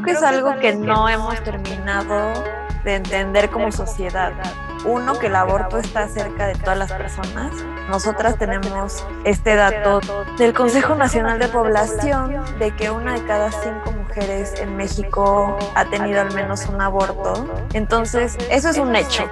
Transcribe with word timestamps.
creo 0.00 0.02
que 0.02 0.10
es 0.12 0.22
algo 0.22 0.58
que 0.58 0.74
no 0.74 1.08
hemos 1.08 1.42
terminado 1.42 2.32
de 2.84 2.96
entender 2.96 3.50
como 3.50 3.70
sociedad. 3.72 4.32
Uno, 4.84 5.18
que 5.18 5.26
el 5.26 5.36
aborto 5.36 5.76
está 5.78 6.08
cerca 6.08 6.46
de 6.46 6.54
todas 6.54 6.78
las 6.78 6.92
personas. 6.92 7.52
Nosotras 7.90 8.38
tenemos 8.38 9.04
este 9.24 9.54
dato 9.54 10.00
del 10.38 10.54
Consejo 10.54 10.94
Nacional 10.94 11.38
de 11.38 11.48
Población 11.48 12.42
de 12.58 12.74
que 12.74 12.90
una 12.90 13.14
de 13.14 13.24
cada 13.26 13.52
cinco 13.52 13.92
mujeres 13.92 14.54
en 14.58 14.76
México 14.76 15.58
ha 15.74 15.84
tenido 15.84 16.22
al 16.22 16.32
menos 16.32 16.66
un 16.66 16.80
aborto. 16.80 17.46
Entonces, 17.74 18.38
eso 18.50 18.70
es 18.70 18.78
un 18.78 18.96
hecho. 18.96 19.30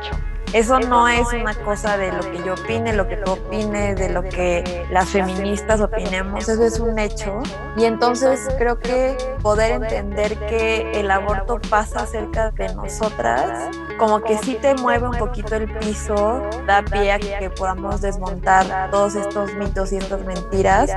Eso 0.53 0.81
no 0.81 1.09
es 1.09 1.31
una 1.35 1.55
cosa 1.55 1.99
de 1.99 2.11
lo 2.11 2.21
que 2.21 2.43
yo 2.43 2.55
opine, 2.55 2.95
lo 2.95 3.07
que 3.07 3.17
tú 3.19 3.33
opines, 3.33 3.97
de 3.97 4.09
lo 4.09 4.23
que 4.23 4.87
las 4.91 5.11
feministas 5.11 5.81
opinemos, 5.81 6.49
eso 6.49 6.65
es 6.65 6.81
un 6.81 6.99
hecho. 6.99 7.41
Y 7.77 7.85
entonces 7.85 8.49
creo 8.57 8.79
que 8.79 9.17
poder 9.43 9.73
entender 9.73 10.39
que 10.47 10.91
el 10.99 11.11
aborto 11.11 11.61
pasa 11.69 12.07
cerca 12.07 12.51
de 12.53 12.75
nosotras, 12.75 13.69
como 13.99 14.23
que 14.23 14.39
sí 14.39 14.57
te 14.61 14.75
mueve 14.77 15.09
un 15.09 15.19
poquito 15.19 15.55
el 15.55 15.71
piso, 15.79 16.43
da 16.67 16.83
pie 16.83 17.13
a 17.13 17.19
que 17.19 17.51
podamos 17.51 18.01
desmontar 18.01 18.91
todos 18.91 19.17
estos 19.17 19.53
mitos 19.55 19.93
y 19.93 19.99
estas 19.99 20.25
mentiras, 20.25 20.91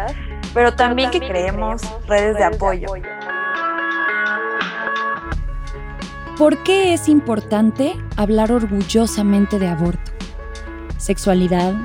pero 0.53 0.73
también 0.75 1.11
que 1.11 1.19
creemos 1.19 1.81
redes 2.07 2.37
de 2.37 2.43
apoyo. 2.45 2.87
¿Por 6.41 6.63
qué 6.63 6.95
es 6.95 7.07
importante 7.07 7.95
hablar 8.17 8.51
orgullosamente 8.51 9.59
de 9.59 9.67
aborto? 9.67 10.11
Sexualidad, 10.97 11.75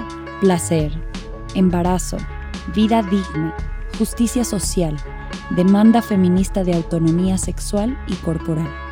placer, 0.41 0.93
embarazo, 1.55 2.17
vida 2.75 3.03
digna, 3.03 3.55
justicia 3.99 4.45
social, 4.45 4.97
demanda 5.51 6.01
feminista 6.01 6.65
de 6.65 6.75
autonomía 6.75 7.37
sexual 7.37 8.03
y 8.07 8.15
corporal. 8.15 8.86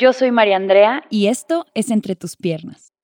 Yo 0.00 0.14
soy 0.14 0.30
María 0.30 0.56
Andrea 0.56 1.02
y 1.10 1.26
esto 1.26 1.66
es 1.74 1.90
Entre 1.90 2.16
tus 2.16 2.34
piernas. 2.34 2.94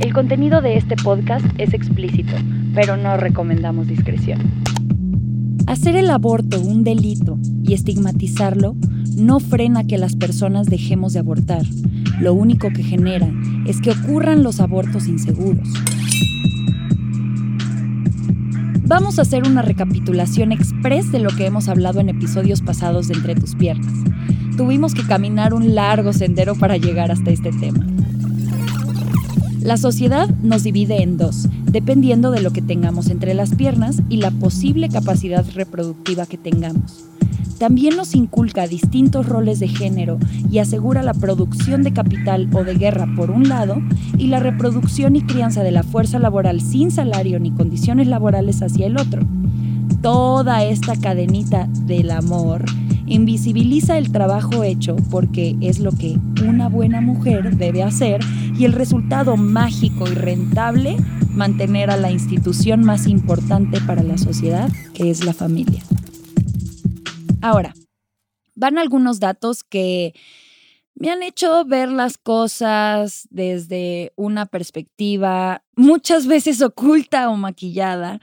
El 0.00 0.14
contenido 0.14 0.62
de 0.62 0.78
este 0.78 0.96
podcast 0.96 1.44
es 1.58 1.74
explícito, 1.74 2.34
pero 2.74 2.96
no 2.96 3.14
recomendamos 3.18 3.88
discreción. 3.88 4.40
Hacer 5.66 5.96
el 5.96 6.08
aborto 6.08 6.58
un 6.62 6.82
delito 6.82 7.38
y 7.62 7.74
estigmatizarlo 7.74 8.74
no 9.18 9.38
frena 9.38 9.86
que 9.86 9.98
las 9.98 10.16
personas 10.16 10.68
dejemos 10.68 11.12
de 11.12 11.18
abortar. 11.18 11.66
Lo 12.22 12.32
único 12.32 12.70
que 12.70 12.82
genera 12.82 13.28
es 13.66 13.82
que 13.82 13.90
ocurran 13.90 14.42
los 14.42 14.60
abortos 14.60 15.08
inseguros. 15.08 15.68
Vamos 18.80 19.18
a 19.18 19.22
hacer 19.22 19.46
una 19.46 19.60
recapitulación 19.60 20.52
express 20.52 21.12
de 21.12 21.18
lo 21.18 21.28
que 21.28 21.44
hemos 21.44 21.68
hablado 21.68 22.00
en 22.00 22.08
episodios 22.08 22.62
pasados 22.62 23.08
de 23.08 23.14
Entre 23.16 23.34
tus 23.34 23.54
piernas 23.56 23.92
tuvimos 24.58 24.92
que 24.92 25.06
caminar 25.06 25.54
un 25.54 25.76
largo 25.76 26.12
sendero 26.12 26.56
para 26.56 26.76
llegar 26.76 27.12
hasta 27.12 27.30
este 27.30 27.52
tema. 27.52 27.86
La 29.60 29.76
sociedad 29.76 30.28
nos 30.42 30.64
divide 30.64 31.00
en 31.00 31.16
dos, 31.16 31.46
dependiendo 31.66 32.32
de 32.32 32.42
lo 32.42 32.50
que 32.50 32.60
tengamos 32.60 33.08
entre 33.08 33.34
las 33.34 33.54
piernas 33.54 34.02
y 34.08 34.16
la 34.16 34.32
posible 34.32 34.88
capacidad 34.88 35.46
reproductiva 35.54 36.26
que 36.26 36.38
tengamos. 36.38 37.04
También 37.58 37.96
nos 37.96 38.16
inculca 38.16 38.66
distintos 38.66 39.26
roles 39.26 39.60
de 39.60 39.68
género 39.68 40.18
y 40.50 40.58
asegura 40.58 41.04
la 41.04 41.14
producción 41.14 41.84
de 41.84 41.92
capital 41.92 42.48
o 42.52 42.64
de 42.64 42.74
guerra 42.74 43.06
por 43.16 43.30
un 43.30 43.48
lado 43.48 43.76
y 44.16 44.26
la 44.26 44.40
reproducción 44.40 45.14
y 45.14 45.22
crianza 45.22 45.62
de 45.62 45.70
la 45.70 45.84
fuerza 45.84 46.18
laboral 46.18 46.60
sin 46.60 46.90
salario 46.90 47.38
ni 47.38 47.52
condiciones 47.52 48.08
laborales 48.08 48.60
hacia 48.60 48.86
el 48.86 48.96
otro. 48.96 49.22
Toda 50.02 50.64
esta 50.64 50.96
cadenita 50.96 51.68
del 51.86 52.10
amor 52.10 52.64
invisibiliza 53.08 53.98
el 53.98 54.12
trabajo 54.12 54.62
hecho 54.62 54.96
porque 55.10 55.56
es 55.60 55.78
lo 55.78 55.92
que 55.92 56.16
una 56.46 56.68
buena 56.68 57.00
mujer 57.00 57.56
debe 57.56 57.82
hacer 57.82 58.20
y 58.58 58.64
el 58.64 58.72
resultado 58.72 59.36
mágico 59.36 60.06
y 60.08 60.14
rentable, 60.14 60.96
mantener 61.34 61.90
a 61.90 61.96
la 61.96 62.10
institución 62.10 62.84
más 62.84 63.06
importante 63.06 63.80
para 63.80 64.02
la 64.02 64.18
sociedad, 64.18 64.70
que 64.94 65.10
es 65.10 65.24
la 65.24 65.32
familia. 65.32 65.82
Ahora, 67.40 67.74
van 68.54 68.78
algunos 68.78 69.20
datos 69.20 69.62
que 69.62 70.14
me 70.94 71.10
han 71.10 71.22
hecho 71.22 71.64
ver 71.64 71.90
las 71.90 72.18
cosas 72.18 73.28
desde 73.30 74.12
una 74.16 74.46
perspectiva 74.46 75.62
muchas 75.76 76.26
veces 76.26 76.60
oculta 76.60 77.30
o 77.30 77.36
maquillada 77.36 78.18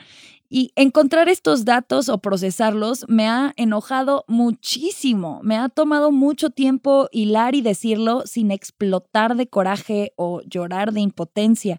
y 0.56 0.72
encontrar 0.78 1.28
estos 1.28 1.66
datos 1.66 2.08
o 2.08 2.20
procesarlos 2.20 3.04
me 3.10 3.28
ha 3.28 3.52
enojado 3.58 4.24
muchísimo. 4.30 5.42
Me 5.44 5.58
ha 5.58 5.68
tomado 5.68 6.14
mucho 6.14 6.50
tiempo 6.50 7.10
hilar 7.12 7.56
y 7.56 7.62
decirlo 7.62 8.22
sin 8.26 8.52
explotar 8.52 9.36
de 9.36 9.48
coraje 9.48 10.14
o 10.16 10.40
llorar 10.44 10.94
de 10.94 11.02
impotencia. 11.02 11.78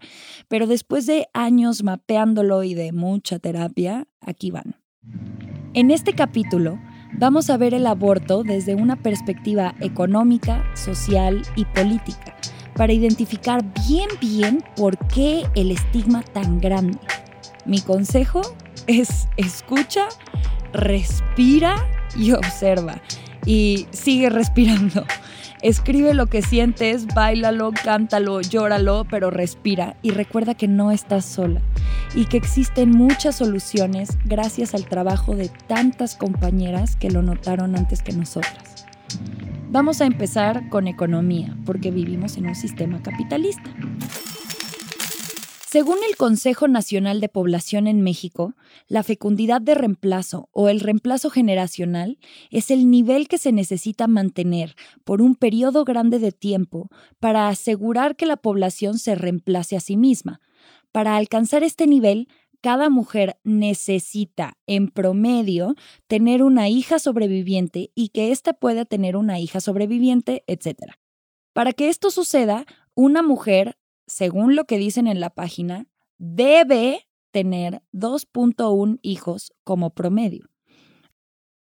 Pero 0.48 0.66
después 0.66 1.06
de 1.06 1.26
años 1.32 1.84
mapeándolo 1.84 2.64
y 2.64 2.74
de 2.74 2.92
mucha 2.92 3.38
terapia, 3.38 4.08
aquí 4.20 4.50
van. 4.50 4.76
En 5.72 5.90
este 5.90 6.12
capítulo 6.12 6.78
vamos 7.14 7.48
a 7.48 7.56
ver 7.56 7.72
el 7.72 7.86
aborto 7.86 8.42
desde 8.42 8.74
una 8.74 8.96
perspectiva 8.96 9.74
económica, 9.80 10.62
social 10.76 11.40
y 11.56 11.64
política, 11.64 12.36
para 12.74 12.92
identificar 12.92 13.64
bien 13.88 14.10
bien 14.20 14.62
por 14.76 14.98
qué 15.08 15.44
el 15.54 15.70
estigma 15.70 16.22
tan 16.22 16.60
grande. 16.60 16.98
Mi 17.64 17.80
consejo 17.80 18.42
es 18.86 19.28
escucha, 19.36 20.08
respira 20.72 21.86
y 22.16 22.32
observa. 22.32 23.00
Y 23.44 23.86
sigue 23.92 24.30
respirando. 24.30 25.04
Escribe 25.62 26.14
lo 26.14 26.26
que 26.26 26.42
sientes, 26.42 27.06
bailalo, 27.06 27.72
cántalo, 27.82 28.40
llóralo, 28.40 29.06
pero 29.08 29.30
respira 29.30 29.96
y 30.02 30.10
recuerda 30.10 30.54
que 30.54 30.68
no 30.68 30.92
estás 30.92 31.24
sola 31.24 31.62
y 32.14 32.26
que 32.26 32.36
existen 32.36 32.90
muchas 32.90 33.36
soluciones 33.36 34.18
gracias 34.24 34.74
al 34.74 34.84
trabajo 34.84 35.34
de 35.34 35.50
tantas 35.66 36.14
compañeras 36.14 36.96
que 36.96 37.10
lo 37.10 37.22
notaron 37.22 37.74
antes 37.74 38.02
que 38.02 38.12
nosotras. 38.12 38.86
Vamos 39.70 40.00
a 40.00 40.06
empezar 40.06 40.68
con 40.68 40.88
economía, 40.88 41.56
porque 41.64 41.90
vivimos 41.90 42.36
en 42.36 42.46
un 42.46 42.54
sistema 42.54 43.02
capitalista. 43.02 43.70
Según 45.68 45.96
el 46.08 46.16
Consejo 46.16 46.68
Nacional 46.68 47.20
de 47.20 47.28
Población 47.28 47.88
en 47.88 48.00
México, 48.00 48.54
la 48.86 49.02
fecundidad 49.02 49.60
de 49.60 49.74
reemplazo 49.74 50.48
o 50.52 50.68
el 50.68 50.78
reemplazo 50.78 51.28
generacional 51.28 52.18
es 52.52 52.70
el 52.70 52.88
nivel 52.88 53.26
que 53.26 53.36
se 53.36 53.50
necesita 53.50 54.06
mantener 54.06 54.76
por 55.02 55.20
un 55.20 55.34
periodo 55.34 55.84
grande 55.84 56.20
de 56.20 56.30
tiempo 56.30 56.88
para 57.18 57.48
asegurar 57.48 58.14
que 58.14 58.26
la 58.26 58.36
población 58.36 59.00
se 59.00 59.16
reemplace 59.16 59.76
a 59.76 59.80
sí 59.80 59.96
misma. 59.96 60.40
Para 60.92 61.16
alcanzar 61.16 61.64
este 61.64 61.88
nivel, 61.88 62.28
cada 62.60 62.88
mujer 62.88 63.36
necesita, 63.42 64.58
en 64.68 64.86
promedio, 64.86 65.74
tener 66.06 66.44
una 66.44 66.68
hija 66.68 67.00
sobreviviente 67.00 67.90
y 67.96 68.10
que 68.10 68.30
ésta 68.30 68.52
pueda 68.52 68.84
tener 68.84 69.16
una 69.16 69.40
hija 69.40 69.60
sobreviviente, 69.60 70.44
etc. 70.46 70.92
Para 71.52 71.72
que 71.72 71.88
esto 71.88 72.12
suceda, 72.12 72.66
una 72.94 73.20
mujer 73.20 73.76
según 74.06 74.56
lo 74.56 74.64
que 74.64 74.78
dicen 74.78 75.06
en 75.06 75.20
la 75.20 75.30
página, 75.30 75.86
debe 76.18 77.06
tener 77.30 77.82
2.1 77.92 78.98
hijos 79.02 79.52
como 79.64 79.90
promedio. 79.90 80.48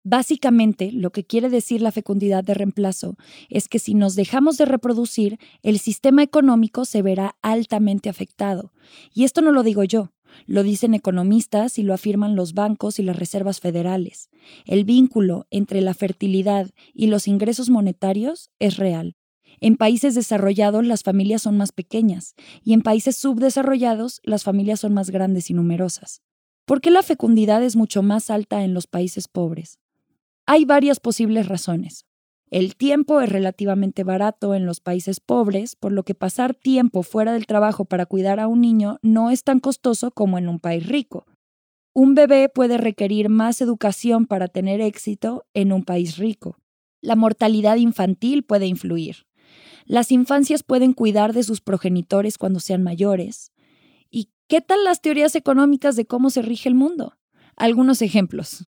Básicamente, 0.08 0.92
lo 0.92 1.10
que 1.10 1.24
quiere 1.24 1.50
decir 1.50 1.82
la 1.82 1.90
fecundidad 1.90 2.44
de 2.44 2.54
reemplazo 2.54 3.16
es 3.48 3.66
que 3.66 3.80
si 3.80 3.94
nos 3.94 4.14
dejamos 4.14 4.56
de 4.56 4.64
reproducir, 4.64 5.38
el 5.62 5.80
sistema 5.80 6.22
económico 6.22 6.84
se 6.84 7.02
verá 7.02 7.36
altamente 7.42 8.08
afectado. 8.08 8.72
Y 9.12 9.24
esto 9.24 9.42
no 9.42 9.50
lo 9.50 9.64
digo 9.64 9.82
yo, 9.82 10.12
lo 10.46 10.62
dicen 10.62 10.94
economistas 10.94 11.78
y 11.80 11.82
lo 11.82 11.92
afirman 11.92 12.36
los 12.36 12.54
bancos 12.54 13.00
y 13.00 13.02
las 13.02 13.16
reservas 13.16 13.58
federales. 13.58 14.30
El 14.64 14.84
vínculo 14.84 15.48
entre 15.50 15.80
la 15.80 15.94
fertilidad 15.94 16.70
y 16.94 17.08
los 17.08 17.26
ingresos 17.26 17.68
monetarios 17.68 18.50
es 18.60 18.76
real. 18.76 19.16
En 19.60 19.76
países 19.76 20.14
desarrollados 20.14 20.84
las 20.84 21.02
familias 21.02 21.42
son 21.42 21.56
más 21.56 21.72
pequeñas 21.72 22.34
y 22.62 22.72
en 22.72 22.82
países 22.82 23.16
subdesarrollados 23.16 24.20
las 24.24 24.44
familias 24.44 24.80
son 24.80 24.94
más 24.94 25.10
grandes 25.10 25.50
y 25.50 25.54
numerosas. 25.54 26.22
¿Por 26.66 26.80
qué 26.80 26.90
la 26.90 27.02
fecundidad 27.02 27.62
es 27.62 27.76
mucho 27.76 28.02
más 28.02 28.28
alta 28.30 28.64
en 28.64 28.74
los 28.74 28.86
países 28.86 29.28
pobres? 29.28 29.78
Hay 30.46 30.64
varias 30.64 31.00
posibles 31.00 31.48
razones. 31.48 32.06
El 32.50 32.76
tiempo 32.76 33.20
es 33.20 33.28
relativamente 33.28 34.04
barato 34.04 34.54
en 34.54 34.66
los 34.66 34.80
países 34.80 35.18
pobres, 35.18 35.74
por 35.74 35.90
lo 35.90 36.04
que 36.04 36.14
pasar 36.14 36.54
tiempo 36.54 37.02
fuera 37.02 37.32
del 37.32 37.46
trabajo 37.46 37.84
para 37.84 38.06
cuidar 38.06 38.38
a 38.38 38.46
un 38.46 38.60
niño 38.60 38.98
no 39.02 39.30
es 39.30 39.42
tan 39.42 39.58
costoso 39.58 40.12
como 40.12 40.38
en 40.38 40.48
un 40.48 40.60
país 40.60 40.86
rico. 40.86 41.26
Un 41.92 42.14
bebé 42.14 42.48
puede 42.48 42.78
requerir 42.78 43.30
más 43.30 43.60
educación 43.60 44.26
para 44.26 44.46
tener 44.48 44.80
éxito 44.80 45.44
en 45.54 45.72
un 45.72 45.82
país 45.82 46.18
rico. 46.18 46.58
La 47.00 47.16
mortalidad 47.16 47.76
infantil 47.76 48.44
puede 48.44 48.66
influir. 48.66 49.26
Las 49.84 50.10
infancias 50.10 50.62
pueden 50.62 50.92
cuidar 50.92 51.32
de 51.32 51.42
sus 51.42 51.60
progenitores 51.60 52.38
cuando 52.38 52.60
sean 52.60 52.82
mayores. 52.82 53.52
¿Y 54.10 54.30
qué 54.48 54.60
tal 54.60 54.84
las 54.84 55.00
teorías 55.00 55.34
económicas 55.34 55.96
de 55.96 56.06
cómo 56.06 56.30
se 56.30 56.42
rige 56.42 56.68
el 56.68 56.74
mundo? 56.74 57.16
Algunos 57.56 58.02
ejemplos. 58.02 58.66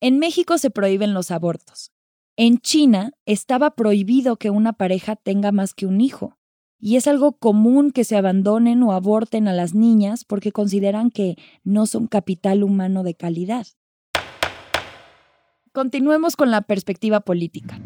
En 0.00 0.18
México 0.18 0.58
se 0.58 0.70
prohíben 0.70 1.14
los 1.14 1.30
abortos. 1.30 1.92
En 2.36 2.58
China 2.58 3.12
estaba 3.26 3.76
prohibido 3.76 4.36
que 4.36 4.50
una 4.50 4.72
pareja 4.72 5.16
tenga 5.16 5.52
más 5.52 5.72
que 5.72 5.86
un 5.86 6.00
hijo, 6.00 6.36
y 6.78 6.96
es 6.96 7.06
algo 7.06 7.38
común 7.38 7.92
que 7.92 8.04
se 8.04 8.16
abandonen 8.16 8.82
o 8.82 8.92
aborten 8.92 9.48
a 9.48 9.52
las 9.52 9.74
niñas 9.74 10.24
porque 10.24 10.52
consideran 10.52 11.10
que 11.10 11.36
no 11.62 11.86
son 11.86 12.08
capital 12.08 12.62
humano 12.62 13.02
de 13.02 13.14
calidad. 13.14 13.66
Continuemos 15.72 16.36
con 16.36 16.50
la 16.50 16.60
perspectiva 16.60 17.20
política. 17.20 17.80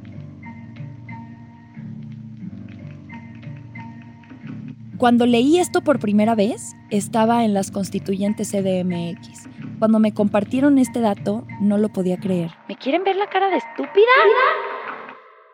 Cuando 4.99 5.27
leí 5.27 5.61
esto 5.61 5.81
por 5.83 6.00
primera 6.00 6.35
vez, 6.35 6.75
estaba 6.91 7.45
en 7.45 7.55
las 7.55 7.71
constituyentes 7.71 8.50
CDMX. 8.50 9.49
Cuando 9.79 10.00
me 10.00 10.12
compartieron 10.12 10.77
este 10.77 11.00
dato, 11.00 11.47
no 11.61 11.79
lo 11.79 11.89
podía 11.89 12.17
creer. 12.17 12.50
¿Me 12.69 12.77
quieren 12.77 13.05
ver 13.05 13.15
la 13.15 13.29
cara 13.29 13.49
de 13.49 13.59
estúpida? 13.59 14.11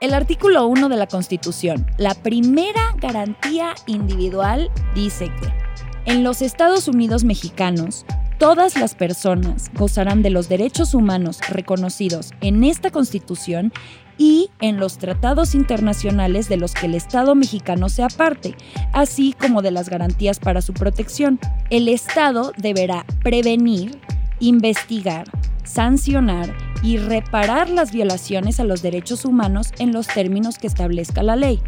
El 0.00 0.14
artículo 0.14 0.67
1 0.67 0.88
de 0.88 0.96
la 0.96 1.06
Constitución, 1.06 1.85
la 1.99 2.14
primera 2.14 2.94
garantía 2.96 3.75
individual, 3.87 4.70
dice 4.94 5.26
que 5.26 6.11
en 6.11 6.25
los 6.25 6.40
Estados 6.40 6.88
Unidos 6.88 7.25
mexicanos, 7.25 8.06
todas 8.38 8.79
las 8.79 8.94
personas 8.94 9.70
gozarán 9.75 10.23
de 10.23 10.31
los 10.31 10.49
derechos 10.49 10.94
humanos 10.94 11.40
reconocidos 11.50 12.31
en 12.40 12.64
esta 12.64 12.90
Constitución 12.90 13.75
y 14.19 14.50
en 14.61 14.78
los 14.78 14.99
tratados 14.99 15.55
internacionales 15.55 16.49
de 16.49 16.56
los 16.56 16.75
que 16.75 16.87
el 16.87 16.94
Estado 16.94 17.34
mexicano 17.34 17.88
sea 17.88 18.08
parte, 18.08 18.55
así 18.93 19.34
como 19.38 19.62
de 19.62 19.70
las 19.70 19.88
garantías 19.88 20.38
para 20.38 20.62
su 20.62 20.72
protección. 20.72 21.38
El 21.70 21.88
Estado 21.88 22.52
deberá 22.56 23.05
prevenir, 23.22 23.99
investigar, 24.40 25.26
sancionar 25.64 26.55
y 26.82 26.99
reparar 26.99 27.70
las 27.70 27.93
violaciones 27.93 28.61
a 28.61 28.64
los 28.64 28.82
derechos 28.82 29.25
humanos 29.25 29.72
en 29.78 29.93
los 29.93 30.06
términos 30.06 30.58
que 30.58 30.66
establezca 30.66 31.22
la 31.22 31.37
ley. 31.37 31.61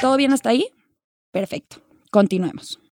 ¿Todo 0.00 0.16
bien 0.16 0.32
hasta 0.32 0.50
ahí? 0.50 0.68
Perfecto. 1.32 1.78
Continuemos. 2.10 2.83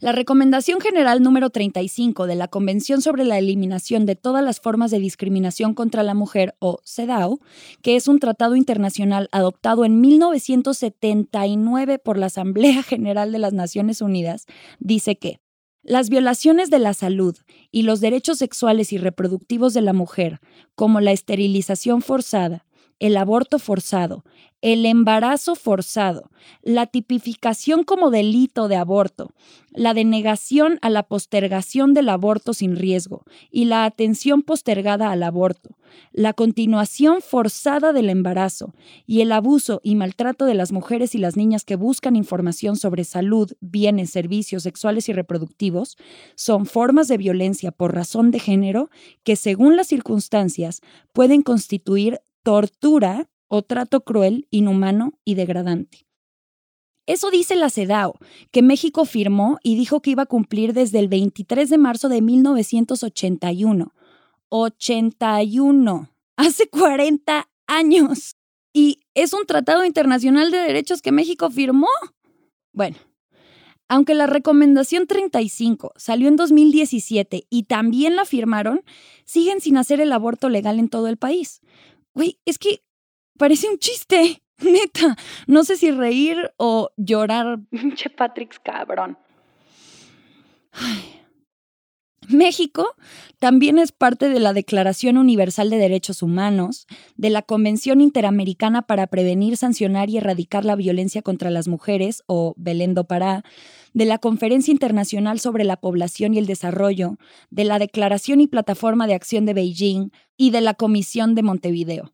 La 0.00 0.12
Recomendación 0.12 0.80
General 0.80 1.22
número 1.22 1.50
35 1.50 2.26
de 2.26 2.34
la 2.34 2.48
Convención 2.48 3.02
sobre 3.02 3.24
la 3.24 3.38
Eliminación 3.38 4.06
de 4.06 4.16
todas 4.16 4.42
las 4.42 4.58
formas 4.58 4.90
de 4.90 4.98
discriminación 4.98 5.74
contra 5.74 6.02
la 6.02 6.14
mujer, 6.14 6.56
o 6.58 6.80
CEDAW, 6.84 7.40
que 7.82 7.96
es 7.96 8.08
un 8.08 8.18
tratado 8.18 8.56
internacional 8.56 9.28
adoptado 9.32 9.84
en 9.84 10.00
1979 10.00 11.98
por 11.98 12.18
la 12.18 12.26
Asamblea 12.26 12.82
General 12.88 13.30
de 13.30 13.38
las 13.38 13.52
Naciones 13.52 14.00
Unidas, 14.00 14.46
dice 14.80 15.16
que 15.16 15.40
las 15.84 16.08
violaciones 16.10 16.70
de 16.70 16.78
la 16.78 16.94
salud 16.94 17.36
y 17.70 17.82
los 17.82 18.00
derechos 18.00 18.38
sexuales 18.38 18.92
y 18.92 18.98
reproductivos 18.98 19.74
de 19.74 19.82
la 19.82 19.92
mujer, 19.92 20.40
como 20.74 21.00
la 21.00 21.12
esterilización 21.12 22.02
forzada, 22.02 22.66
el 22.98 23.16
aborto 23.16 23.58
forzado, 23.58 24.24
el 24.62 24.86
embarazo 24.86 25.56
forzado, 25.56 26.30
la 26.62 26.86
tipificación 26.86 27.82
como 27.82 28.10
delito 28.10 28.68
de 28.68 28.76
aborto, 28.76 29.34
la 29.72 29.92
denegación 29.92 30.78
a 30.82 30.90
la 30.90 31.02
postergación 31.02 31.94
del 31.94 32.08
aborto 32.08 32.54
sin 32.54 32.76
riesgo 32.76 33.24
y 33.50 33.64
la 33.64 33.84
atención 33.84 34.42
postergada 34.42 35.10
al 35.10 35.24
aborto, 35.24 35.76
la 36.12 36.32
continuación 36.32 37.22
forzada 37.22 37.92
del 37.92 38.08
embarazo 38.08 38.72
y 39.04 39.20
el 39.20 39.32
abuso 39.32 39.80
y 39.82 39.96
maltrato 39.96 40.44
de 40.44 40.54
las 40.54 40.70
mujeres 40.70 41.16
y 41.16 41.18
las 41.18 41.36
niñas 41.36 41.64
que 41.64 41.76
buscan 41.76 42.14
información 42.14 42.76
sobre 42.76 43.02
salud, 43.02 43.50
bienes, 43.60 44.10
servicios 44.10 44.62
sexuales 44.62 45.08
y 45.08 45.12
reproductivos 45.12 45.96
son 46.36 46.66
formas 46.66 47.08
de 47.08 47.16
violencia 47.16 47.72
por 47.72 47.94
razón 47.94 48.30
de 48.30 48.38
género 48.38 48.90
que 49.24 49.34
según 49.34 49.76
las 49.76 49.88
circunstancias 49.88 50.82
pueden 51.12 51.42
constituir 51.42 52.20
tortura 52.44 53.28
o 53.54 53.60
trato 53.60 54.00
cruel, 54.00 54.48
inhumano 54.50 55.12
y 55.26 55.34
degradante. 55.34 56.06
Eso 57.06 57.30
dice 57.30 57.54
la 57.54 57.68
CEDAW, 57.68 58.14
que 58.50 58.62
México 58.62 59.04
firmó 59.04 59.58
y 59.62 59.76
dijo 59.76 60.00
que 60.00 60.12
iba 60.12 60.22
a 60.22 60.26
cumplir 60.26 60.72
desde 60.72 61.00
el 61.00 61.08
23 61.08 61.68
de 61.68 61.76
marzo 61.76 62.08
de 62.08 62.22
1981. 62.22 63.92
81. 64.48 66.10
Hace 66.38 66.70
40 66.70 67.50
años. 67.66 68.36
Y 68.72 69.00
es 69.12 69.34
un 69.34 69.44
tratado 69.44 69.84
internacional 69.84 70.50
de 70.50 70.56
derechos 70.56 71.02
que 71.02 71.12
México 71.12 71.50
firmó. 71.50 71.88
Bueno, 72.72 72.96
aunque 73.86 74.14
la 74.14 74.26
recomendación 74.26 75.06
35 75.06 75.92
salió 75.96 76.28
en 76.28 76.36
2017 76.36 77.48
y 77.50 77.64
también 77.64 78.16
la 78.16 78.24
firmaron, 78.24 78.80
siguen 79.26 79.60
sin 79.60 79.76
hacer 79.76 80.00
el 80.00 80.10
aborto 80.12 80.48
legal 80.48 80.78
en 80.78 80.88
todo 80.88 81.08
el 81.08 81.18
país. 81.18 81.60
Güey, 82.14 82.38
es 82.46 82.56
que 82.56 82.82
parece 83.38 83.68
un 83.68 83.78
chiste, 83.78 84.42
neta. 84.58 85.16
No 85.46 85.64
sé 85.64 85.76
si 85.76 85.90
reír 85.90 86.52
o 86.56 86.90
llorar. 86.96 87.60
Che 87.96 88.10
Patrick, 88.10 88.60
cabrón. 88.62 89.18
México 92.28 92.86
también 93.38 93.78
es 93.78 93.90
parte 93.90 94.28
de 94.28 94.38
la 94.38 94.52
Declaración 94.52 95.18
Universal 95.18 95.70
de 95.70 95.78
Derechos 95.78 96.22
Humanos, 96.22 96.86
de 97.16 97.30
la 97.30 97.42
Convención 97.42 98.00
Interamericana 98.00 98.82
para 98.82 99.08
Prevenir, 99.08 99.56
Sancionar 99.56 100.08
y 100.08 100.18
Erradicar 100.18 100.64
la 100.64 100.76
Violencia 100.76 101.22
contra 101.22 101.50
las 101.50 101.66
Mujeres, 101.66 102.22
o 102.26 102.54
Belén 102.56 102.94
do 102.94 103.04
Pará, 103.04 103.42
de 103.92 104.04
la 104.04 104.18
Conferencia 104.18 104.70
Internacional 104.70 105.40
sobre 105.40 105.64
la 105.64 105.76
Población 105.76 106.34
y 106.34 106.38
el 106.38 106.46
Desarrollo, 106.46 107.18
de 107.50 107.64
la 107.64 107.78
Declaración 107.78 108.40
y 108.40 108.46
Plataforma 108.46 109.06
de 109.06 109.14
Acción 109.14 109.44
de 109.44 109.54
Beijing 109.54 110.10
y 110.36 110.50
de 110.50 110.60
la 110.60 110.74
Comisión 110.74 111.34
de 111.34 111.42
Montevideo. 111.42 112.12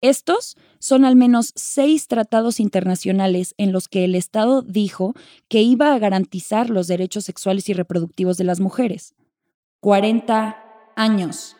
Estos 0.00 0.56
son 0.78 1.04
al 1.04 1.16
menos 1.16 1.52
seis 1.56 2.06
tratados 2.06 2.60
internacionales 2.60 3.54
en 3.58 3.72
los 3.72 3.88
que 3.88 4.04
el 4.04 4.14
Estado 4.14 4.62
dijo 4.62 5.14
que 5.48 5.62
iba 5.62 5.92
a 5.92 5.98
garantizar 5.98 6.70
los 6.70 6.86
derechos 6.86 7.24
sexuales 7.24 7.68
y 7.68 7.72
reproductivos 7.72 8.36
de 8.36 8.44
las 8.44 8.60
mujeres. 8.60 9.14
40 9.80 10.56
años. 10.94 11.56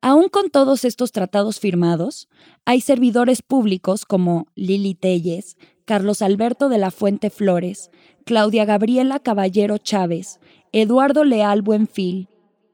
Aún 0.00 0.28
con 0.28 0.50
todos 0.50 0.84
estos 0.84 1.12
tratados 1.12 1.60
firmados, 1.60 2.28
hay 2.64 2.80
servidores 2.80 3.40
públicos 3.40 4.04
como 4.04 4.48
Lili 4.56 4.94
Telles, 4.94 5.56
Carlos 5.84 6.22
Alberto 6.22 6.68
de 6.68 6.78
la 6.78 6.90
Fuente 6.90 7.30
Flores, 7.30 7.92
Claudia 8.24 8.64
Gabriela 8.64 9.20
Caballero 9.20 9.78
Chávez, 9.78 10.40
Eduardo 10.72 11.22
Leal 11.22 11.62
Buenfil, 11.62 12.28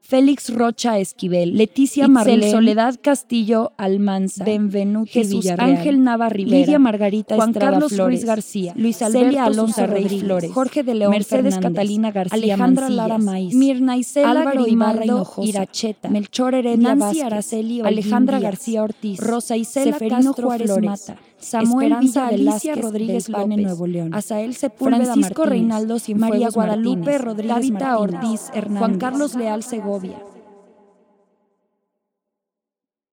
Félix 0.09 0.49
Rocha 0.49 0.97
Esquivel, 0.97 1.55
Leticia 1.55 2.07
Marlene, 2.07 2.49
Soledad 2.49 2.95
Castillo 2.99 3.73
Almanza, 3.77 4.43
Benvenuti 4.43 5.11
Jesús 5.11 5.45
Ángel 5.55 6.03
Nava 6.03 6.29
Rivera, 6.29 6.57
Lidia 6.57 6.79
Margarita 6.79 7.35
Juan 7.35 7.53
Carlos 7.53 7.93
Flores, 7.93 8.25
García, 8.25 8.73
Luis 8.75 8.97
Celia 8.97 9.45
Alonso 9.45 9.85
Rey 9.85 10.09
Flores, 10.09 10.51
Jorge 10.51 10.81
de 10.81 10.95
León 10.95 11.11
Mercedes 11.11 11.59
Catalina 11.59 12.09
García 12.11 12.35
Alejandra 12.35 12.89
Lara 12.89 13.19
Maíz, 13.19 13.53
Mirna 13.53 13.97
Isela 13.97 14.31
Álvaro 14.31 14.63
Grimaldo 14.63 15.27
Iracheta, 15.43 16.09
Melchor 16.09 16.55
Heredia 16.55 16.95
Nancy 16.95 17.21
Araceli 17.21 17.81
Alejandra 17.81 18.39
García 18.39 18.81
Ortiz, 18.81 19.19
Rosa 19.19 19.57
Isela 19.57 19.91
Seferino 19.91 20.31
Castro 20.31 20.47
Juárez 20.47 20.71
Flores, 20.71 20.89
Mata, 20.89 21.21
Samuel 21.39 21.91
Esperanza 21.91 22.27
Alicia 22.27 22.75
Rodríguez 22.75 23.29
López, 23.29 23.57
Nuevo 23.57 23.87
León, 23.87 24.13
Asael 24.13 24.55
Sepúlveda 24.55 25.05
Francisco 25.05 25.41
Martínez, 25.41 25.49
Reinaldo 25.49 25.99
Cienfuegos 25.99 26.31
María 26.31 26.49
Guadalupe 26.49 26.99
Martínez, 26.99 27.21
Rodríguez 27.21 27.81
Ortiz 27.97 28.49
Hernández, 28.53 28.79
Juan 28.79 28.97
Carlos 28.99 29.35
Leal 29.35 29.63
Segovia. 29.63 30.23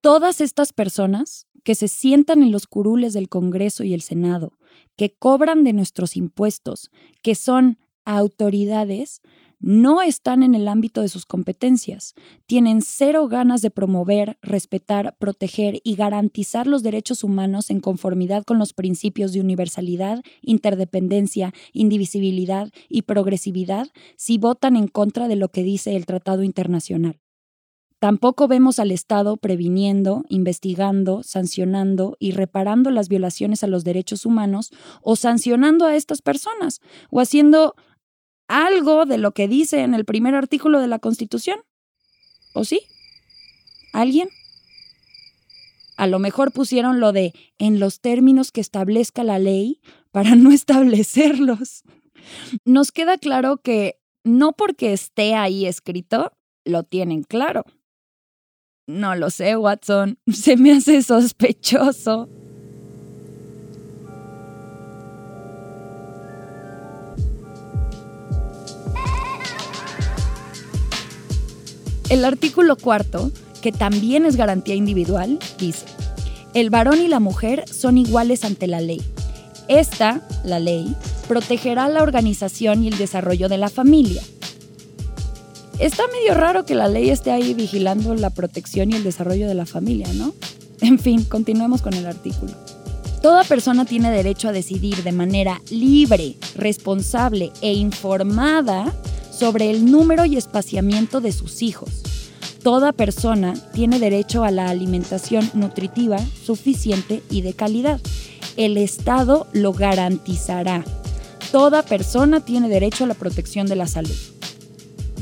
Todas 0.00 0.40
estas 0.40 0.72
personas 0.72 1.46
que 1.64 1.74
se 1.74 1.88
sientan 1.88 2.42
en 2.42 2.52
los 2.52 2.68
curules 2.68 3.12
del 3.12 3.28
Congreso 3.28 3.82
y 3.82 3.92
el 3.92 4.00
Senado, 4.00 4.52
que 4.96 5.12
cobran 5.12 5.64
de 5.64 5.72
nuestros 5.72 6.16
impuestos, 6.16 6.90
que 7.22 7.34
son 7.34 7.78
autoridades, 8.04 9.20
no 9.58 10.02
están 10.02 10.42
en 10.42 10.54
el 10.54 10.68
ámbito 10.68 11.00
de 11.00 11.08
sus 11.08 11.24
competencias. 11.24 12.14
Tienen 12.46 12.82
cero 12.82 13.26
ganas 13.28 13.62
de 13.62 13.70
promover, 13.70 14.38
respetar, 14.42 15.16
proteger 15.18 15.80
y 15.82 15.96
garantizar 15.96 16.66
los 16.66 16.82
derechos 16.82 17.24
humanos 17.24 17.70
en 17.70 17.80
conformidad 17.80 18.44
con 18.44 18.58
los 18.58 18.72
principios 18.72 19.32
de 19.32 19.40
universalidad, 19.40 20.22
interdependencia, 20.42 21.52
indivisibilidad 21.72 22.70
y 22.88 23.02
progresividad 23.02 23.88
si 24.16 24.38
votan 24.38 24.76
en 24.76 24.88
contra 24.88 25.28
de 25.28 25.36
lo 25.36 25.48
que 25.48 25.62
dice 25.62 25.96
el 25.96 26.06
Tratado 26.06 26.42
Internacional. 26.42 27.20
Tampoco 27.98 28.46
vemos 28.46 28.78
al 28.78 28.90
Estado 28.90 29.38
previniendo, 29.38 30.24
investigando, 30.28 31.22
sancionando 31.22 32.16
y 32.20 32.32
reparando 32.32 32.90
las 32.90 33.08
violaciones 33.08 33.64
a 33.64 33.68
los 33.68 33.84
derechos 33.84 34.26
humanos 34.26 34.70
o 35.00 35.16
sancionando 35.16 35.86
a 35.86 35.96
estas 35.96 36.20
personas 36.20 36.80
o 37.10 37.20
haciendo 37.20 37.74
algo 38.48 39.06
de 39.06 39.18
lo 39.18 39.32
que 39.32 39.48
dice 39.48 39.80
en 39.80 39.94
el 39.94 40.04
primer 40.04 40.34
artículo 40.34 40.80
de 40.80 40.88
la 40.88 40.98
Constitución. 40.98 41.58
¿O 42.54 42.64
sí? 42.64 42.80
¿Alguien? 43.92 44.28
A 45.96 46.06
lo 46.06 46.18
mejor 46.18 46.52
pusieron 46.52 47.00
lo 47.00 47.12
de 47.12 47.32
en 47.58 47.80
los 47.80 48.00
términos 48.00 48.52
que 48.52 48.60
establezca 48.60 49.24
la 49.24 49.38
ley 49.38 49.80
para 50.10 50.34
no 50.34 50.50
establecerlos. 50.52 51.82
Nos 52.64 52.92
queda 52.92 53.18
claro 53.18 53.58
que 53.58 53.98
no 54.24 54.52
porque 54.52 54.92
esté 54.92 55.34
ahí 55.34 55.66
escrito, 55.66 56.32
lo 56.64 56.82
tienen 56.82 57.22
claro. 57.22 57.64
No 58.86 59.14
lo 59.14 59.30
sé, 59.30 59.56
Watson. 59.56 60.18
Se 60.32 60.56
me 60.56 60.72
hace 60.72 61.02
sospechoso. 61.02 62.28
El 72.08 72.24
artículo 72.24 72.76
cuarto, 72.76 73.30
que 73.62 73.72
también 73.72 74.26
es 74.26 74.36
garantía 74.36 74.74
individual, 74.74 75.38
dice, 75.58 75.86
el 76.54 76.70
varón 76.70 77.00
y 77.00 77.08
la 77.08 77.20
mujer 77.20 77.64
son 77.68 77.98
iguales 77.98 78.44
ante 78.44 78.66
la 78.66 78.80
ley. 78.80 79.02
Esta, 79.68 80.20
la 80.44 80.60
ley, 80.60 80.94
protegerá 81.28 81.88
la 81.88 82.02
organización 82.02 82.84
y 82.84 82.88
el 82.88 82.98
desarrollo 82.98 83.48
de 83.48 83.58
la 83.58 83.68
familia 83.68 84.22
Está 85.78 86.04
medio 86.08 86.32
raro 86.32 86.64
que 86.64 86.74
la 86.74 86.88
ley 86.88 87.10
esté 87.10 87.32
ahí 87.32 87.52
vigilando 87.52 88.14
la 88.14 88.30
protección 88.30 88.90
y 88.90 88.96
el 88.96 89.04
desarrollo 89.04 89.46
de 89.46 89.54
la 89.54 89.66
familia, 89.66 90.08
¿no? 90.14 90.34
En 90.80 90.98
fin, 90.98 91.24
continuemos 91.24 91.82
con 91.82 91.94
el 91.94 92.06
artículo. 92.06 92.52
Toda 93.22 93.44
persona 93.44 93.84
tiene 93.84 94.10
derecho 94.10 94.48
a 94.48 94.52
decidir 94.52 95.02
de 95.02 95.12
manera 95.12 95.60
libre, 95.70 96.36
responsable 96.54 97.50
e 97.60 97.72
informada 97.72 98.94
sobre 99.36 99.70
el 99.70 99.90
número 99.90 100.24
y 100.24 100.36
espaciamiento 100.36 101.20
de 101.20 101.32
sus 101.32 101.62
hijos. 101.62 101.90
Toda 102.62 102.92
persona 102.92 103.54
tiene 103.74 103.98
derecho 103.98 104.44
a 104.44 104.50
la 104.50 104.70
alimentación 104.70 105.48
nutritiva, 105.54 106.18
suficiente 106.18 107.22
y 107.30 107.42
de 107.42 107.52
calidad. 107.52 108.00
El 108.56 108.76
Estado 108.76 109.46
lo 109.52 109.72
garantizará. 109.72 110.84
Toda 111.52 111.82
persona 111.82 112.40
tiene 112.40 112.68
derecho 112.68 113.04
a 113.04 113.06
la 113.06 113.14
protección 113.14 113.66
de 113.66 113.76
la 113.76 113.86
salud. 113.86 114.16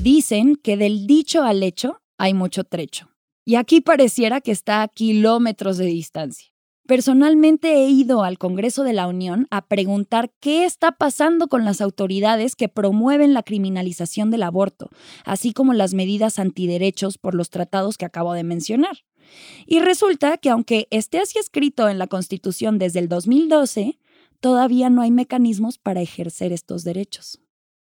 Dicen 0.00 0.56
que 0.56 0.76
del 0.76 1.06
dicho 1.06 1.42
al 1.42 1.62
hecho 1.62 2.00
hay 2.16 2.34
mucho 2.34 2.64
trecho. 2.64 3.08
Y 3.44 3.56
aquí 3.56 3.80
pareciera 3.80 4.40
que 4.40 4.52
está 4.52 4.82
a 4.82 4.88
kilómetros 4.88 5.76
de 5.76 5.86
distancia. 5.86 6.53
Personalmente 6.86 7.74
he 7.74 7.88
ido 7.88 8.24
al 8.24 8.38
Congreso 8.38 8.84
de 8.84 8.92
la 8.92 9.06
Unión 9.06 9.46
a 9.50 9.66
preguntar 9.66 10.30
qué 10.40 10.64
está 10.64 10.92
pasando 10.92 11.48
con 11.48 11.64
las 11.64 11.80
autoridades 11.80 12.56
que 12.56 12.68
promueven 12.68 13.32
la 13.32 13.42
criminalización 13.42 14.30
del 14.30 14.42
aborto, 14.42 14.90
así 15.24 15.52
como 15.52 15.72
las 15.72 15.94
medidas 15.94 16.38
antiderechos 16.38 17.16
por 17.18 17.34
los 17.34 17.50
tratados 17.50 17.96
que 17.96 18.04
acabo 18.04 18.34
de 18.34 18.44
mencionar. 18.44 18.98
Y 19.66 19.80
resulta 19.80 20.36
que 20.36 20.50
aunque 20.50 20.86
esté 20.90 21.18
así 21.18 21.38
escrito 21.38 21.88
en 21.88 21.98
la 21.98 22.06
Constitución 22.06 22.78
desde 22.78 22.98
el 22.98 23.08
2012, 23.08 23.98
todavía 24.40 24.90
no 24.90 25.00
hay 25.00 25.10
mecanismos 25.10 25.78
para 25.78 26.02
ejercer 26.02 26.52
estos 26.52 26.84
derechos 26.84 27.40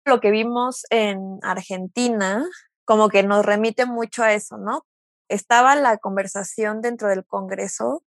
lo 0.06 0.20
que 0.20 0.32
vimos 0.32 0.86
en 0.90 1.40
Argentina 1.44 2.46
como 2.86 3.10
que 3.10 3.24
nos 3.24 3.46
remite 3.46 3.86
mucho 3.86 4.24
a 4.24 4.34
eso, 4.34 4.58
¿no? 4.58 4.86
Estaba 5.30 5.76
la 5.76 5.98
conversación 5.98 6.82
dentro 6.82 7.08
del 7.08 7.26
Congreso, 7.26 8.04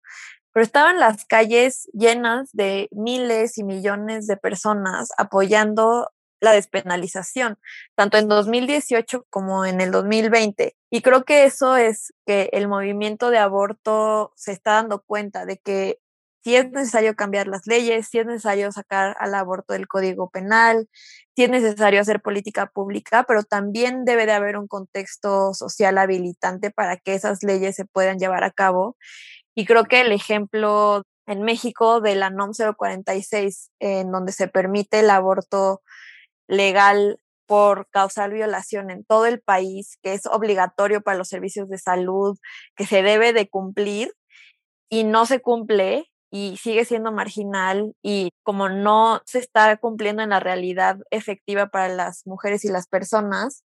pero 0.54 0.64
estaban 0.64 1.00
las 1.00 1.26
calles 1.26 1.90
llenas 1.94 2.50
de 2.54 2.88
miles 2.92 3.58
y 3.58 3.64
millones 3.64 4.28
de 4.28 4.38
personas 4.38 5.10
apoyando 5.18 6.10
la 6.40 6.52
despenalización, 6.52 7.58
tanto 7.96 8.18
en 8.18 8.28
2018 8.28 9.26
como 9.30 9.66
en 9.66 9.82
el 9.82 9.92
2020. 9.92 10.76
Y 10.92 11.02
creo 11.02 11.24
que 11.24 11.46
eso 11.46 11.76
es 11.78 12.14
que 12.26 12.50
el 12.54 12.68
movimiento 12.68 13.30
de 13.32 13.40
aborto 13.40 14.34
se 14.36 14.52
está 14.52 14.74
dando 14.74 15.02
cuenta 15.02 15.46
de 15.46 15.58
que 15.58 16.00
si 16.44 16.56
es 16.58 16.70
necesario 16.72 17.16
cambiar 17.16 17.48
las 17.48 17.66
leyes, 17.66 18.08
si 18.10 18.20
es 18.20 18.26
necesario 18.26 18.72
sacar 18.72 19.16
al 19.20 19.34
aborto 19.34 19.74
del 19.74 19.88
Código 19.88 20.30
Penal, 20.30 20.90
si 21.36 21.46
es 21.46 21.50
necesario 21.50 22.02
hacer 22.02 22.22
política 22.22 22.68
pública, 22.68 23.24
pero 23.26 23.44
también 23.44 24.04
debe 24.04 24.26
de 24.26 24.34
haber 24.34 24.58
un 24.58 24.68
contexto 24.68 25.54
social 25.54 25.98
habilitante 25.98 26.70
para 26.70 26.98
que 26.98 27.16
esas 27.16 27.44
leyes 27.44 27.76
se 27.78 27.86
puedan 27.86 28.20
llevar 28.20 28.44
a 28.44 28.52
cabo. 28.52 28.98
Y 29.56 29.66
creo 29.66 29.86
que 29.86 30.02
el 30.02 30.12
ejemplo 30.12 31.04
en 31.28 31.42
México 31.44 32.02
de 32.02 32.16
la 32.16 32.30
NOM 32.30 32.52
046, 32.52 33.72
en 33.80 34.12
donde 34.12 34.32
se 34.32 34.48
permite 34.48 35.00
el 35.00 35.10
aborto 35.10 35.82
legal 36.48 37.20
por 37.48 37.88
causar 37.90 38.32
violación 38.32 38.90
en 38.90 39.06
todo 39.06 39.26
el 39.26 39.42
país, 39.42 39.98
que 40.02 40.14
es 40.14 40.26
obligatorio 40.26 41.02
para 41.02 41.18
los 41.18 41.30
servicios 41.30 41.70
de 41.70 41.78
salud, 41.78 42.38
que 42.76 42.86
se 42.86 43.04
debe 43.04 43.34
de 43.34 43.48
cumplir 43.50 44.14
y 44.90 45.04
no 45.04 45.26
se 45.26 45.42
cumple, 45.42 46.10
y 46.36 46.58
sigue 46.58 46.84
siendo 46.84 47.12
marginal 47.12 47.94
y 48.02 48.32
como 48.42 48.68
no 48.68 49.22
se 49.28 49.38
está 49.38 49.78
cumpliendo 49.78 50.24
en 50.24 50.32
la 50.32 50.40
realidad 50.40 50.98
efectiva 51.12 51.68
para 51.68 51.90
las 51.90 52.26
mujeres 52.26 52.66
y 52.66 52.70
las 52.70 52.88
personas, 52.88 53.64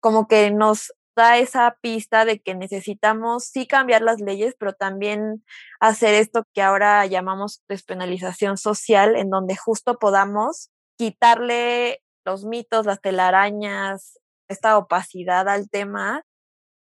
como 0.00 0.26
que 0.26 0.50
nos 0.50 0.92
da 1.20 1.38
esa 1.38 1.76
pista 1.82 2.24
de 2.24 2.40
que 2.40 2.54
necesitamos 2.54 3.44
sí 3.44 3.66
cambiar 3.66 4.00
las 4.00 4.20
leyes, 4.20 4.54
pero 4.58 4.72
también 4.72 5.44
hacer 5.78 6.14
esto 6.14 6.44
que 6.54 6.62
ahora 6.62 7.04
llamamos 7.04 7.62
despenalización 7.68 8.56
social, 8.56 9.16
en 9.16 9.28
donde 9.28 9.54
justo 9.54 9.98
podamos 9.98 10.70
quitarle 10.96 12.02
los 12.24 12.44
mitos, 12.44 12.86
las 12.86 13.02
telarañas, 13.02 14.18
esta 14.48 14.78
opacidad 14.78 15.46
al 15.48 15.68
tema. 15.68 16.22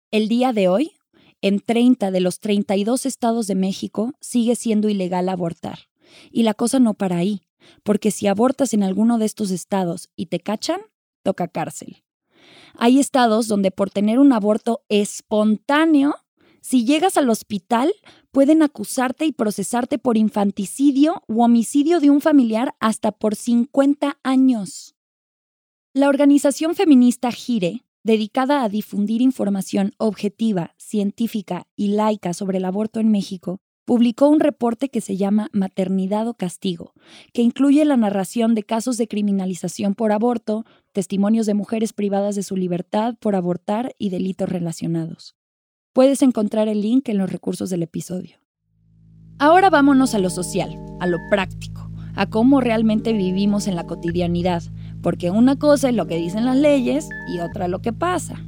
El 0.09 0.29
día 0.29 0.53
de 0.53 0.69
hoy 0.69 0.93
en 1.41 1.59
30 1.59 2.11
de 2.11 2.19
los 2.21 2.39
32 2.39 3.05
estados 3.05 3.47
de 3.47 3.55
México 3.55 4.13
sigue 4.21 4.55
siendo 4.55 4.87
ilegal 4.87 5.27
abortar. 5.27 5.79
Y 6.31 6.43
la 6.43 6.53
cosa 6.53 6.79
no 6.79 6.93
para 6.93 7.17
ahí, 7.17 7.41
porque 7.83 8.11
si 8.11 8.27
abortas 8.27 8.73
en 8.73 8.83
alguno 8.83 9.17
de 9.17 9.25
estos 9.25 9.51
estados 9.51 10.09
y 10.15 10.27
te 10.27 10.39
cachan, 10.39 10.81
toca 11.23 11.49
cárcel. 11.49 12.03
Hay 12.75 12.99
estados 12.99 13.47
donde 13.47 13.71
por 13.71 13.89
tener 13.89 14.19
un 14.19 14.33
aborto 14.33 14.81
espontáneo, 14.89 16.15
si 16.61 16.85
llegas 16.85 17.17
al 17.17 17.29
hospital, 17.29 17.93
pueden 18.31 18.61
acusarte 18.61 19.25
y 19.25 19.31
procesarte 19.31 19.97
por 19.97 20.17
infanticidio 20.17 21.23
u 21.27 21.43
homicidio 21.43 21.99
de 21.99 22.09
un 22.09 22.21
familiar 22.21 22.75
hasta 22.79 23.11
por 23.11 23.35
50 23.35 24.19
años. 24.23 24.95
La 25.93 26.09
organización 26.09 26.75
feminista 26.75 27.31
Gire 27.31 27.83
dedicada 28.03 28.63
a 28.63 28.69
difundir 28.69 29.21
información 29.21 29.93
objetiva, 29.97 30.73
científica 30.77 31.67
y 31.75 31.89
laica 31.89 32.33
sobre 32.33 32.57
el 32.57 32.65
aborto 32.65 32.99
en 32.99 33.11
México, 33.11 33.59
publicó 33.89 34.29
un 34.29 34.39
reporte 34.39 34.89
que 34.89 35.01
se 35.01 35.17
llama 35.17 35.49
Maternidad 35.51 36.27
o 36.27 36.35
Castigo, 36.35 36.93
que 37.33 37.41
incluye 37.41 37.83
la 37.85 37.97
narración 37.97 38.53
de 38.53 38.61
casos 38.61 38.97
de 38.97 39.07
criminalización 39.07 39.95
por 39.95 40.11
aborto, 40.11 40.63
testimonios 40.91 41.47
de 41.47 41.55
mujeres 41.55 41.91
privadas 41.91 42.35
de 42.35 42.43
su 42.43 42.55
libertad 42.55 43.15
por 43.19 43.35
abortar 43.35 43.95
y 43.97 44.11
delitos 44.11 44.47
relacionados. 44.47 45.35
Puedes 45.91 46.21
encontrar 46.21 46.67
el 46.67 46.81
link 46.81 47.09
en 47.09 47.17
los 47.17 47.31
recursos 47.31 47.71
del 47.71 47.81
episodio. 47.81 48.37
Ahora 49.39 49.71
vámonos 49.71 50.13
a 50.13 50.19
lo 50.19 50.29
social, 50.29 50.69
a 50.99 51.07
lo 51.07 51.17
práctico, 51.31 51.89
a 52.13 52.29
cómo 52.29 52.61
realmente 52.61 53.11
vivimos 53.11 53.65
en 53.65 53.75
la 53.75 53.87
cotidianidad, 53.87 54.61
porque 55.01 55.31
una 55.31 55.55
cosa 55.55 55.89
es 55.89 55.95
lo 55.95 56.05
que 56.05 56.17
dicen 56.17 56.45
las 56.45 56.57
leyes 56.57 57.09
y 57.33 57.39
otra 57.39 57.67
lo 57.67 57.81
que 57.81 57.91
pasa. 57.91 58.39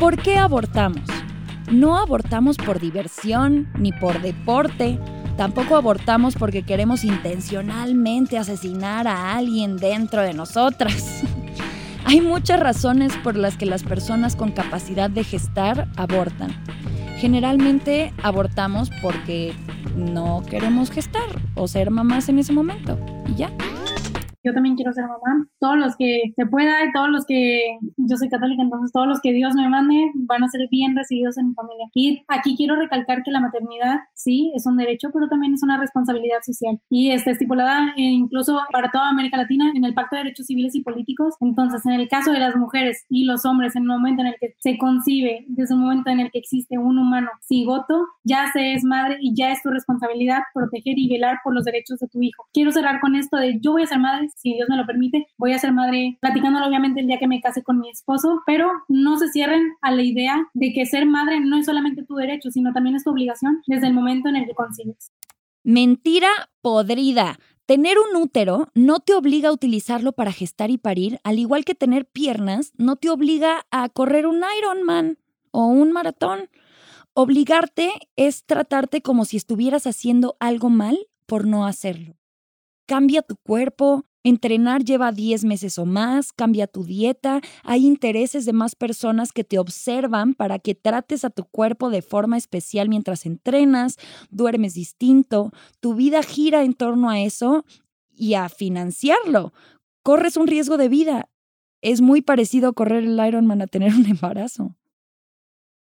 ¿Por 0.00 0.16
qué 0.16 0.38
abortamos? 0.38 1.02
No 1.70 1.98
abortamos 1.98 2.56
por 2.56 2.80
diversión 2.80 3.68
ni 3.78 3.92
por 3.92 4.22
deporte. 4.22 4.98
Tampoco 5.36 5.76
abortamos 5.76 6.36
porque 6.36 6.62
queremos 6.62 7.04
intencionalmente 7.04 8.38
asesinar 8.38 9.06
a 9.06 9.36
alguien 9.36 9.76
dentro 9.76 10.22
de 10.22 10.32
nosotras. 10.32 11.22
Hay 12.06 12.22
muchas 12.22 12.60
razones 12.60 13.14
por 13.18 13.36
las 13.36 13.58
que 13.58 13.66
las 13.66 13.82
personas 13.82 14.36
con 14.36 14.52
capacidad 14.52 15.10
de 15.10 15.22
gestar 15.22 15.86
abortan. 15.96 16.50
Generalmente 17.18 18.14
abortamos 18.22 18.90
porque 19.02 19.52
no 19.96 20.42
queremos 20.48 20.90
gestar 20.90 21.28
o 21.54 21.68
ser 21.68 21.90
mamás 21.90 22.30
en 22.30 22.38
ese 22.38 22.54
momento. 22.54 22.98
Y 23.28 23.34
ya. 23.34 23.50
Yo 24.42 24.52
también 24.54 24.76
quiero 24.76 24.92
ser 24.92 25.04
mamá. 25.04 25.46
Todos 25.58 25.76
los 25.76 25.96
que 25.96 26.32
se 26.36 26.46
pueda 26.46 26.84
y 26.84 26.92
todos 26.92 27.08
los 27.08 27.24
que, 27.26 27.78
yo 27.96 28.16
soy 28.16 28.28
católica, 28.28 28.62
entonces 28.62 28.92
todos 28.92 29.06
los 29.06 29.20
que 29.20 29.32
Dios 29.32 29.54
me 29.54 29.68
mande 29.68 29.96
van 30.14 30.42
a 30.42 30.48
ser 30.48 30.62
bien 30.70 30.96
recibidos 30.96 31.38
en 31.38 31.48
mi 31.48 31.54
familia. 31.54 31.86
Y 31.94 32.22
aquí 32.28 32.56
quiero 32.56 32.76
recalcar 32.76 33.22
que 33.22 33.30
la 33.30 33.40
maternidad 33.40 34.00
sí 34.14 34.52
es 34.54 34.66
un 34.66 34.76
derecho, 34.76 35.10
pero 35.12 35.28
también 35.28 35.54
es 35.54 35.62
una 35.62 35.78
responsabilidad 35.78 36.38
social 36.42 36.80
y 36.88 37.10
está 37.10 37.30
estipulada 37.32 37.92
eh, 37.96 38.02
incluso 38.02 38.60
para 38.72 38.90
toda 38.90 39.08
América 39.08 39.36
Latina 39.36 39.72
en 39.74 39.84
el 39.84 39.94
Pacto 39.94 40.16
de 40.16 40.24
Derechos 40.24 40.46
Civiles 40.46 40.74
y 40.74 40.82
Políticos. 40.82 41.34
Entonces, 41.40 41.84
en 41.86 41.92
el 41.92 42.08
caso 42.08 42.32
de 42.32 42.38
las 42.38 42.56
mujeres 42.56 43.04
y 43.08 43.24
los 43.24 43.44
hombres, 43.44 43.76
en 43.76 43.82
el 43.82 43.88
momento 43.88 44.22
en 44.22 44.28
el 44.28 44.36
que 44.40 44.54
se 44.58 44.78
concibe, 44.78 45.44
desde 45.48 45.74
el 45.74 45.80
momento 45.80 46.10
en 46.10 46.20
el 46.20 46.30
que 46.30 46.38
existe 46.38 46.78
un 46.78 46.98
humano 46.98 47.30
cigoto, 47.46 48.06
ya 48.24 48.50
se 48.52 48.74
es 48.74 48.84
madre 48.84 49.18
y 49.20 49.34
ya 49.34 49.52
es 49.52 49.62
tu 49.62 49.70
responsabilidad 49.70 50.40
proteger 50.54 50.98
y 50.98 51.08
velar 51.08 51.38
por 51.42 51.54
los 51.54 51.64
derechos 51.64 51.98
de 51.98 52.08
tu 52.08 52.22
hijo. 52.22 52.46
Quiero 52.52 52.72
cerrar 52.72 53.00
con 53.00 53.14
esto 53.14 53.36
de 53.36 53.58
yo 53.60 53.72
voy 53.72 53.82
a 53.82 53.86
ser 53.86 53.98
madre, 53.98 54.28
si 54.36 54.54
Dios 54.54 54.68
me 54.68 54.76
lo 54.76 54.86
permite, 54.86 55.26
voy 55.38 55.52
a 55.52 55.58
ser 55.58 55.72
madre 55.72 56.18
platicándolo 56.20 56.66
obviamente 56.66 57.00
el 57.00 57.06
día 57.06 57.18
que 57.18 57.28
me 57.28 57.40
case 57.40 57.62
con 57.62 57.78
mi 57.78 57.90
esposo, 57.90 58.42
pero 58.46 58.70
no 58.88 59.18
se 59.18 59.28
cierren 59.28 59.62
a 59.82 59.90
la 59.90 60.02
idea 60.02 60.46
de 60.54 60.72
que 60.72 60.86
ser 60.86 61.06
madre 61.06 61.40
no 61.40 61.58
es 61.58 61.66
solamente 61.66 62.04
tu 62.04 62.16
derecho, 62.16 62.50
sino 62.50 62.72
también 62.72 62.96
es 62.96 63.04
tu 63.04 63.10
obligación 63.10 63.62
desde 63.66 63.86
el 63.86 63.94
momento 63.94 64.28
en 64.28 64.36
el 64.36 64.46
que 64.46 64.54
concibes. 64.54 65.12
Mentira 65.62 66.28
podrida. 66.62 67.38
Tener 67.66 67.98
un 67.98 68.20
útero 68.20 68.68
no 68.74 68.98
te 68.98 69.14
obliga 69.14 69.50
a 69.50 69.52
utilizarlo 69.52 70.12
para 70.12 70.32
gestar 70.32 70.70
y 70.70 70.78
parir, 70.78 71.20
al 71.22 71.38
igual 71.38 71.64
que 71.64 71.76
tener 71.76 72.04
piernas 72.04 72.72
no 72.76 72.96
te 72.96 73.10
obliga 73.10 73.64
a 73.70 73.88
correr 73.88 74.26
un 74.26 74.42
Ironman 74.58 75.18
o 75.52 75.66
un 75.66 75.92
maratón. 75.92 76.48
Obligarte 77.12 77.92
es 78.16 78.44
tratarte 78.44 79.02
como 79.02 79.24
si 79.24 79.36
estuvieras 79.36 79.86
haciendo 79.86 80.36
algo 80.40 80.70
mal 80.70 80.98
por 81.26 81.46
no 81.46 81.66
hacerlo. 81.66 82.16
Cambia 82.86 83.22
tu 83.22 83.36
cuerpo, 83.36 84.04
Entrenar 84.22 84.84
lleva 84.84 85.12
10 85.12 85.44
meses 85.44 85.78
o 85.78 85.86
más, 85.86 86.32
cambia 86.32 86.66
tu 86.66 86.84
dieta, 86.84 87.40
hay 87.62 87.86
intereses 87.86 88.44
de 88.44 88.52
más 88.52 88.74
personas 88.74 89.32
que 89.32 89.44
te 89.44 89.58
observan 89.58 90.34
para 90.34 90.58
que 90.58 90.74
trates 90.74 91.24
a 91.24 91.30
tu 91.30 91.44
cuerpo 91.44 91.88
de 91.88 92.02
forma 92.02 92.36
especial 92.36 92.90
mientras 92.90 93.24
entrenas, 93.24 93.96
duermes 94.28 94.74
distinto, 94.74 95.52
tu 95.80 95.94
vida 95.94 96.22
gira 96.22 96.64
en 96.64 96.74
torno 96.74 97.08
a 97.08 97.20
eso 97.20 97.64
y 98.10 98.34
a 98.34 98.50
financiarlo. 98.50 99.54
Corres 100.02 100.36
un 100.36 100.46
riesgo 100.46 100.76
de 100.76 100.90
vida. 100.90 101.30
Es 101.80 102.02
muy 102.02 102.20
parecido 102.20 102.74
correr 102.74 103.04
el 103.04 103.26
Ironman 103.26 103.62
a 103.62 103.66
tener 103.66 103.94
un 103.94 104.04
embarazo. 104.06 104.76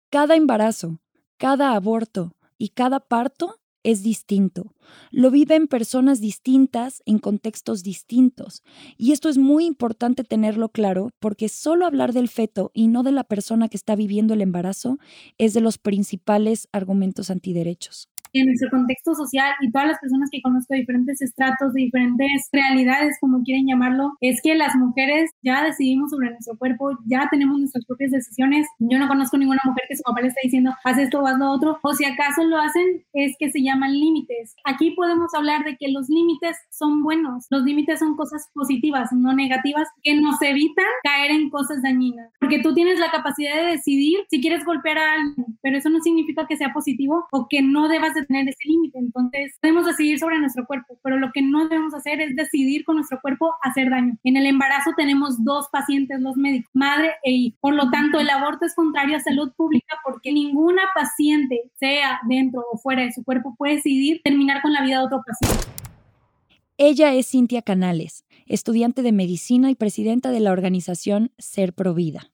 Cada 0.09 0.35
embarazo, 0.35 0.99
cada 1.37 1.75
aborto 1.75 2.35
y 2.57 2.69
cada 2.69 2.99
parto 2.99 3.61
es 3.87 4.03
distinto. 4.03 4.73
Lo 5.11 5.31
viven 5.31 5.69
personas 5.69 6.19
distintas 6.19 7.01
en 7.05 7.19
contextos 7.19 7.83
distintos. 7.83 8.61
Y 8.97 9.13
esto 9.13 9.29
es 9.29 9.37
muy 9.37 9.65
importante 9.65 10.25
tenerlo 10.25 10.67
claro 10.67 11.11
porque 11.21 11.47
solo 11.47 11.85
hablar 11.85 12.11
del 12.11 12.27
feto 12.27 12.69
y 12.73 12.89
no 12.89 13.01
de 13.01 13.13
la 13.13 13.23
persona 13.23 13.69
que 13.69 13.77
está 13.77 13.95
viviendo 13.95 14.33
el 14.33 14.41
embarazo 14.41 14.99
es 15.37 15.53
de 15.53 15.61
los 15.61 15.77
principales 15.77 16.67
argumentos 16.73 17.29
antiderechos 17.29 18.09
en 18.39 18.47
nuestro 18.47 18.69
contexto 18.69 19.15
social 19.15 19.53
y 19.61 19.71
todas 19.71 19.87
las 19.87 19.99
personas 19.99 20.29
que 20.31 20.41
conozco 20.41 20.73
de 20.73 20.81
diferentes 20.81 21.21
estratos, 21.21 21.73
de 21.73 21.81
diferentes 21.81 22.49
realidades, 22.51 23.17
como 23.19 23.43
quieren 23.43 23.67
llamarlo, 23.67 24.13
es 24.21 24.41
que 24.41 24.55
las 24.55 24.75
mujeres 24.75 25.31
ya 25.41 25.63
decidimos 25.63 26.11
sobre 26.11 26.29
nuestro 26.31 26.57
cuerpo, 26.57 26.91
ya 27.05 27.27
tenemos 27.29 27.59
nuestras 27.59 27.85
propias 27.85 28.11
decisiones. 28.11 28.67
Yo 28.79 28.99
no 28.99 29.07
conozco 29.07 29.37
ninguna 29.37 29.61
mujer 29.65 29.83
que 29.87 29.95
su 29.95 30.03
papá 30.03 30.21
le 30.21 30.27
esté 30.27 30.41
diciendo, 30.43 30.73
haz 30.83 30.97
esto 30.97 31.19
o 31.19 31.27
haz 31.27 31.37
lo 31.37 31.51
otro, 31.51 31.79
o 31.81 31.93
si 31.93 32.05
acaso 32.05 32.43
lo 32.43 32.57
hacen, 32.57 33.03
es 33.13 33.35
que 33.39 33.51
se 33.51 33.61
llaman 33.61 33.93
límites. 33.93 34.55
Aquí 34.65 34.91
podemos 34.91 35.33
hablar 35.33 35.63
de 35.63 35.77
que 35.77 35.91
los 35.91 36.09
límites 36.09 36.57
son 36.71 37.03
buenos, 37.03 37.45
los 37.49 37.63
límites 37.63 37.99
son 37.99 38.15
cosas 38.15 38.49
positivas, 38.53 39.09
no 39.11 39.33
negativas, 39.33 39.87
que 40.03 40.19
nos 40.19 40.41
evitan 40.41 40.85
caer 41.03 41.31
en 41.31 41.49
cosas 41.49 41.81
dañinas, 41.81 42.31
porque 42.39 42.59
tú 42.59 42.73
tienes 42.73 42.99
la 42.99 43.11
capacidad 43.11 43.55
de 43.55 43.71
decidir 43.71 44.19
si 44.29 44.41
quieres 44.41 44.65
golpear 44.65 44.97
a 44.97 45.13
alguien, 45.13 45.57
pero 45.61 45.77
eso 45.77 45.89
no 45.89 45.99
significa 46.01 46.47
que 46.47 46.57
sea 46.57 46.73
positivo 46.73 47.25
o 47.31 47.47
que 47.49 47.61
no 47.61 47.87
debas 47.87 48.13
de 48.13 48.25
tener 48.27 48.47
ese 48.47 48.67
límite. 48.67 48.99
Entonces, 48.99 49.57
podemos 49.61 49.85
decidir 49.85 50.19
sobre 50.19 50.39
nuestro 50.39 50.65
cuerpo, 50.65 50.99
pero 51.03 51.17
lo 51.17 51.31
que 51.33 51.41
no 51.41 51.67
debemos 51.67 51.93
hacer 51.93 52.21
es 52.21 52.35
decidir 52.35 52.85
con 52.85 52.97
nuestro 52.97 53.19
cuerpo 53.21 53.53
hacer 53.63 53.89
daño. 53.89 54.17
En 54.23 54.37
el 54.37 54.45
embarazo 54.45 54.91
tenemos 54.95 55.43
dos 55.43 55.67
pacientes, 55.71 56.19
los 56.19 56.37
médicos, 56.37 56.69
madre 56.73 57.13
e 57.23 57.31
hijo. 57.31 57.57
Por 57.61 57.73
lo 57.73 57.89
tanto, 57.89 58.19
el 58.19 58.29
aborto 58.29 58.65
es 58.65 58.75
contrario 58.75 59.17
a 59.17 59.19
salud 59.19 59.51
pública 59.55 59.97
porque 60.03 60.31
ninguna 60.31 60.83
paciente, 60.93 61.71
sea 61.79 62.19
dentro 62.27 62.63
o 62.71 62.77
fuera 62.77 63.03
de 63.03 63.11
su 63.11 63.23
cuerpo, 63.23 63.55
puede 63.57 63.75
decidir 63.75 64.21
terminar 64.23 64.61
con 64.61 64.73
la 64.73 64.83
vida 64.83 64.99
de 64.99 65.05
otro 65.05 65.21
paciente. 65.25 65.67
Ella 66.77 67.13
es 67.15 67.31
Cintia 67.31 67.63
Canales, 67.63 68.23
estudiante 68.45 69.01
de 69.01 69.11
medicina 69.11 69.71
y 69.71 69.75
presidenta 69.75 70.29
de 70.29 70.39
la 70.39 70.51
organización 70.51 71.31
Ser 71.39 71.73
Provida. 71.73 72.31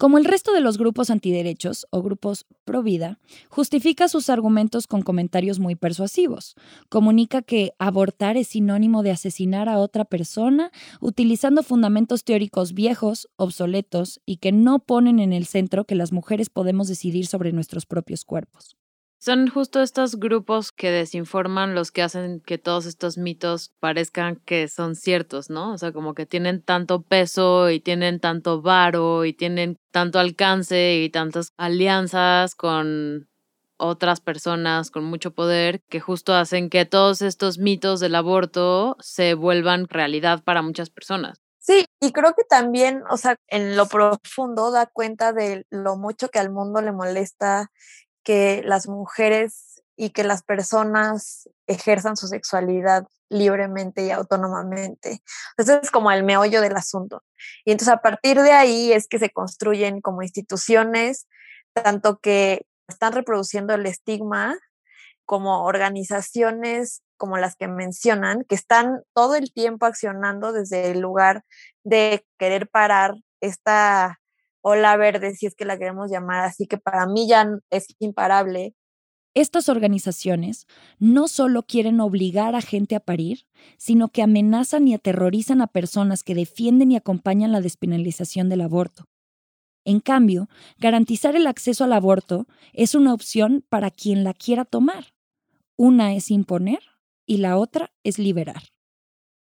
Como 0.00 0.16
el 0.16 0.24
resto 0.24 0.54
de 0.54 0.62
los 0.62 0.78
grupos 0.78 1.10
antiderechos 1.10 1.86
o 1.90 2.00
grupos 2.00 2.46
pro 2.64 2.82
vida, 2.82 3.18
justifica 3.50 4.08
sus 4.08 4.30
argumentos 4.30 4.86
con 4.86 5.02
comentarios 5.02 5.58
muy 5.58 5.74
persuasivos. 5.74 6.54
Comunica 6.88 7.42
que 7.42 7.74
abortar 7.78 8.38
es 8.38 8.48
sinónimo 8.48 9.02
de 9.02 9.10
asesinar 9.10 9.68
a 9.68 9.76
otra 9.76 10.06
persona, 10.06 10.72
utilizando 11.02 11.62
fundamentos 11.62 12.24
teóricos 12.24 12.72
viejos, 12.72 13.28
obsoletos 13.36 14.22
y 14.24 14.38
que 14.38 14.52
no 14.52 14.78
ponen 14.78 15.18
en 15.18 15.34
el 15.34 15.44
centro 15.44 15.84
que 15.84 15.96
las 15.96 16.12
mujeres 16.12 16.48
podemos 16.48 16.88
decidir 16.88 17.26
sobre 17.26 17.52
nuestros 17.52 17.84
propios 17.84 18.24
cuerpos. 18.24 18.79
Son 19.22 19.48
justo 19.48 19.82
estos 19.82 20.16
grupos 20.18 20.72
que 20.72 20.90
desinforman 20.90 21.74
los 21.74 21.92
que 21.92 22.00
hacen 22.00 22.40
que 22.40 22.56
todos 22.56 22.86
estos 22.86 23.18
mitos 23.18 23.70
parezcan 23.78 24.36
que 24.36 24.66
son 24.66 24.96
ciertos, 24.96 25.50
¿no? 25.50 25.74
O 25.74 25.78
sea, 25.78 25.92
como 25.92 26.14
que 26.14 26.24
tienen 26.24 26.62
tanto 26.62 27.02
peso 27.02 27.68
y 27.68 27.80
tienen 27.80 28.18
tanto 28.18 28.62
varo 28.62 29.26
y 29.26 29.34
tienen 29.34 29.76
tanto 29.90 30.18
alcance 30.18 31.02
y 31.02 31.10
tantas 31.10 31.52
alianzas 31.58 32.54
con 32.54 33.28
otras 33.76 34.22
personas 34.22 34.90
con 34.90 35.04
mucho 35.04 35.32
poder 35.32 35.82
que 35.90 36.00
justo 36.00 36.34
hacen 36.34 36.70
que 36.70 36.86
todos 36.86 37.20
estos 37.20 37.58
mitos 37.58 38.00
del 38.00 38.14
aborto 38.14 38.96
se 39.00 39.34
vuelvan 39.34 39.86
realidad 39.86 40.42
para 40.42 40.62
muchas 40.62 40.88
personas. 40.88 41.42
Sí, 41.58 41.84
y 42.00 42.12
creo 42.12 42.32
que 42.34 42.44
también, 42.44 43.02
o 43.10 43.18
sea, 43.18 43.36
en 43.48 43.76
lo 43.76 43.86
profundo 43.86 44.70
da 44.70 44.86
cuenta 44.86 45.34
de 45.34 45.66
lo 45.68 45.98
mucho 45.98 46.30
que 46.30 46.38
al 46.38 46.50
mundo 46.50 46.80
le 46.80 46.92
molesta 46.92 47.70
que 48.22 48.62
las 48.64 48.88
mujeres 48.88 49.82
y 49.96 50.10
que 50.10 50.24
las 50.24 50.42
personas 50.42 51.48
ejerzan 51.66 52.16
su 52.16 52.26
sexualidad 52.26 53.06
libremente 53.28 54.04
y 54.04 54.10
autónomamente. 54.10 55.22
Entonces 55.56 55.84
es 55.84 55.90
como 55.90 56.10
el 56.10 56.24
meollo 56.24 56.60
del 56.60 56.76
asunto. 56.76 57.22
Y 57.64 57.72
entonces 57.72 57.94
a 57.94 58.02
partir 58.02 58.40
de 58.40 58.52
ahí 58.52 58.92
es 58.92 59.06
que 59.06 59.18
se 59.18 59.30
construyen 59.30 60.00
como 60.00 60.22
instituciones, 60.22 61.26
tanto 61.72 62.18
que 62.18 62.66
están 62.88 63.12
reproduciendo 63.12 63.74
el 63.74 63.86
estigma 63.86 64.58
como 65.26 65.64
organizaciones 65.64 67.02
como 67.16 67.36
las 67.36 67.54
que 67.54 67.68
mencionan, 67.68 68.44
que 68.44 68.54
están 68.54 69.02
todo 69.12 69.36
el 69.36 69.52
tiempo 69.52 69.86
accionando 69.86 70.52
desde 70.52 70.90
el 70.90 71.00
lugar 71.00 71.44
de 71.84 72.26
querer 72.38 72.68
parar 72.68 73.14
esta 73.40 74.19
ola 74.62 74.96
verde, 74.96 75.34
si 75.34 75.46
es 75.46 75.54
que 75.54 75.64
la 75.64 75.78
queremos 75.78 76.10
llamar 76.10 76.44
así, 76.44 76.66
que 76.66 76.78
para 76.78 77.06
mí 77.06 77.28
ya 77.28 77.48
es 77.70 77.94
imparable. 77.98 78.74
Estas 79.34 79.68
organizaciones 79.68 80.66
no 80.98 81.28
solo 81.28 81.62
quieren 81.62 82.00
obligar 82.00 82.56
a 82.56 82.60
gente 82.60 82.96
a 82.96 83.00
parir, 83.00 83.46
sino 83.76 84.08
que 84.08 84.22
amenazan 84.22 84.88
y 84.88 84.94
aterrorizan 84.94 85.62
a 85.62 85.68
personas 85.68 86.24
que 86.24 86.34
defienden 86.34 86.90
y 86.90 86.96
acompañan 86.96 87.52
la 87.52 87.60
despenalización 87.60 88.48
del 88.48 88.62
aborto. 88.62 89.04
En 89.84 90.00
cambio, 90.00 90.48
garantizar 90.78 91.36
el 91.36 91.46
acceso 91.46 91.84
al 91.84 91.92
aborto 91.92 92.46
es 92.72 92.94
una 92.94 93.14
opción 93.14 93.64
para 93.68 93.90
quien 93.90 94.24
la 94.24 94.34
quiera 94.34 94.64
tomar. 94.64 95.14
Una 95.76 96.14
es 96.14 96.30
imponer 96.30 96.80
y 97.24 97.38
la 97.38 97.56
otra 97.56 97.92
es 98.02 98.18
liberar. 98.18 98.62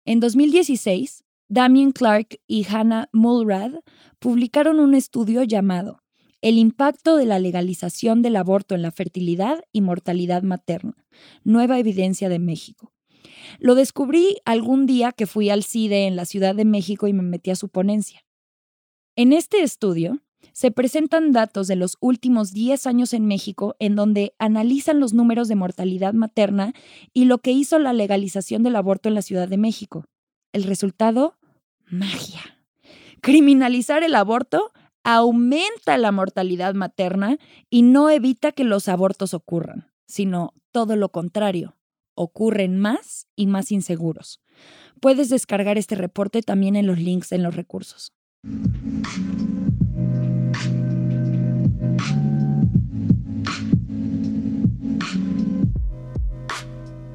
En 0.04 0.20
2016, 0.20 1.25
Damien 1.48 1.92
Clark 1.92 2.40
y 2.48 2.66
Hannah 2.68 3.08
Mulrad 3.14 3.74
publicaron 4.18 4.80
un 4.80 4.96
estudio 4.96 5.44
llamado 5.44 6.02
El 6.42 6.58
impacto 6.58 7.18
de 7.18 7.28
la 7.28 7.38
legalización 7.38 8.24
del 8.24 8.36
aborto 8.36 8.74
en 8.74 8.82
la 8.82 8.92
fertilidad 8.92 9.64
y 9.72 9.82
mortalidad 9.82 10.42
materna, 10.42 10.96
nueva 11.44 11.78
evidencia 11.78 12.30
de 12.30 12.40
México. 12.40 12.94
Lo 13.60 13.76
descubrí 13.76 14.38
algún 14.44 14.88
día 14.88 15.12
que 15.12 15.28
fui 15.28 15.52
al 15.52 15.64
CIDE 15.64 16.08
en 16.08 16.16
la 16.16 16.26
Ciudad 16.26 16.56
de 16.56 16.66
México 16.66 17.06
y 17.06 17.14
me 17.14 17.22
metí 17.22 17.52
a 17.52 17.56
su 17.56 17.70
ponencia. 17.70 18.26
En 19.16 19.32
este 19.32 19.62
estudio 19.62 20.24
se 20.52 20.72
presentan 20.72 21.32
datos 21.32 21.68
de 21.68 21.76
los 21.76 21.96
últimos 22.00 22.54
10 22.54 22.88
años 22.88 23.14
en 23.14 23.28
México 23.28 23.76
en 23.78 23.96
donde 23.96 24.34
analizan 24.40 25.00
los 25.00 25.14
números 25.14 25.48
de 25.48 25.56
mortalidad 25.56 26.16
materna 26.16 26.74
y 27.14 27.26
lo 27.26 27.38
que 27.38 27.52
hizo 27.52 27.78
la 27.78 27.94
legalización 27.94 28.64
del 28.64 28.76
aborto 28.78 29.10
en 29.10 29.16
la 29.16 29.22
Ciudad 29.22 29.48
de 29.48 29.58
México. 29.58 30.06
El 30.56 30.64
resultado, 30.64 31.36
magia. 31.86 32.40
Criminalizar 33.20 34.04
el 34.04 34.16
aborto 34.16 34.72
aumenta 35.04 35.98
la 35.98 36.14
mortalidad 36.14 36.74
materna 36.76 37.40
y 37.70 37.82
no 37.82 38.10
evita 38.10 38.54
que 38.54 38.64
los 38.64 38.88
abortos 38.88 39.34
ocurran, 39.34 39.92
sino 40.08 40.54
todo 40.72 40.96
lo 40.96 41.10
contrario, 41.10 41.76
ocurren 42.14 42.80
más 42.80 43.28
y 43.36 43.48
más 43.48 43.70
inseguros. 43.70 44.40
Puedes 45.02 45.28
descargar 45.28 45.78
este 45.78 45.96
reporte 45.96 46.42
también 46.42 46.78
en 46.78 46.88
los 46.88 47.00
links 47.00 47.34
en 47.34 47.44
los 47.44 47.58
recursos. 47.58 48.14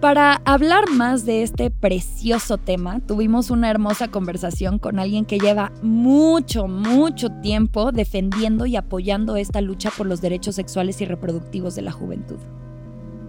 Para 0.01 0.41
hablar 0.47 0.89
más 0.89 1.27
de 1.27 1.43
este 1.43 1.71
precioso 1.71 2.57
tema, 2.57 3.01
tuvimos 3.07 3.51
una 3.51 3.69
hermosa 3.69 4.09
conversación 4.09 4.79
con 4.79 4.99
alguien 4.99 5.27
que 5.27 5.39
lleva 5.39 5.73
mucho, 5.83 6.69
mucho 6.69 7.29
tiempo 7.43 7.93
defendiendo 7.93 8.65
y 8.65 8.77
apoyando 8.77 9.37
esta 9.37 9.61
lucha 9.61 9.91
por 9.91 10.07
los 10.07 10.23
derechos 10.23 10.55
sexuales 10.55 11.03
y 11.03 11.05
reproductivos 11.05 11.75
de 11.75 11.83
la 11.83 11.93
juventud. 11.93 12.39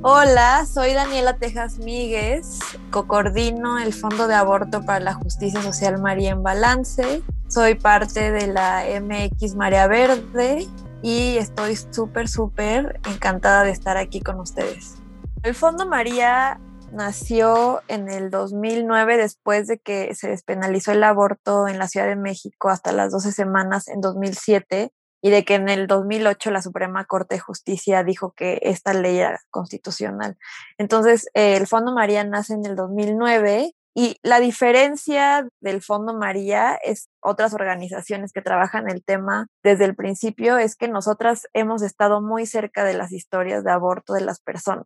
Hola, 0.01 0.65
soy 0.65 0.93
Daniela 0.93 1.35
Tejas 1.35 1.77
Míguez, 1.77 2.59
cocordino 2.89 3.77
el 3.77 3.91
Fondo 3.91 4.29
de 4.29 4.35
Aborto 4.35 4.81
para 4.85 5.01
la 5.01 5.13
Justicia 5.13 5.61
Social 5.61 6.01
María 6.01 6.31
en 6.31 6.41
Balance. 6.41 7.21
Soy 7.49 7.75
parte 7.75 8.31
de 8.31 8.47
la 8.47 8.85
MX 9.01 9.55
María 9.55 9.87
Verde 9.87 10.65
y 11.01 11.35
estoy 11.35 11.75
súper, 11.75 12.29
súper 12.29 13.01
encantada 13.11 13.65
de 13.65 13.71
estar 13.71 13.97
aquí 13.97 14.21
con 14.21 14.39
ustedes. 14.39 15.00
El 15.43 15.55
Fondo 15.55 15.87
María 15.87 16.59
nació 16.91 17.81
en 17.87 18.09
el 18.09 18.29
2009 18.29 19.17
después 19.17 19.65
de 19.65 19.79
que 19.79 20.13
se 20.13 20.29
despenalizó 20.29 20.91
el 20.91 21.03
aborto 21.03 21.67
en 21.67 21.79
la 21.79 21.87
Ciudad 21.87 22.05
de 22.05 22.15
México 22.15 22.69
hasta 22.69 22.91
las 22.91 23.11
12 23.11 23.31
semanas 23.31 23.87
en 23.87 24.01
2007 24.01 24.93
y 25.23 25.29
de 25.31 25.43
que 25.43 25.55
en 25.55 25.67
el 25.67 25.87
2008 25.87 26.51
la 26.51 26.61
Suprema 26.61 27.05
Corte 27.05 27.35
de 27.35 27.41
Justicia 27.41 28.03
dijo 28.03 28.33
que 28.33 28.59
esta 28.61 28.93
ley 28.93 29.17
era 29.17 29.41
constitucional. 29.49 30.37
Entonces, 30.77 31.27
eh, 31.33 31.57
el 31.57 31.65
Fondo 31.65 31.91
María 31.91 32.23
nace 32.23 32.53
en 32.53 32.65
el 32.67 32.75
2009 32.75 33.73
y 33.95 34.17
la 34.21 34.39
diferencia 34.39 35.47
del 35.59 35.81
Fondo 35.81 36.13
María 36.13 36.75
es 36.83 37.09
otras 37.19 37.55
organizaciones 37.55 38.31
que 38.31 38.43
trabajan 38.43 38.89
el 38.91 39.03
tema 39.03 39.47
desde 39.63 39.85
el 39.85 39.95
principio 39.95 40.59
es 40.59 40.75
que 40.75 40.87
nosotras 40.87 41.47
hemos 41.53 41.81
estado 41.81 42.21
muy 42.21 42.45
cerca 42.45 42.83
de 42.83 42.93
las 42.93 43.11
historias 43.11 43.63
de 43.63 43.71
aborto 43.71 44.13
de 44.13 44.21
las 44.21 44.39
personas 44.39 44.85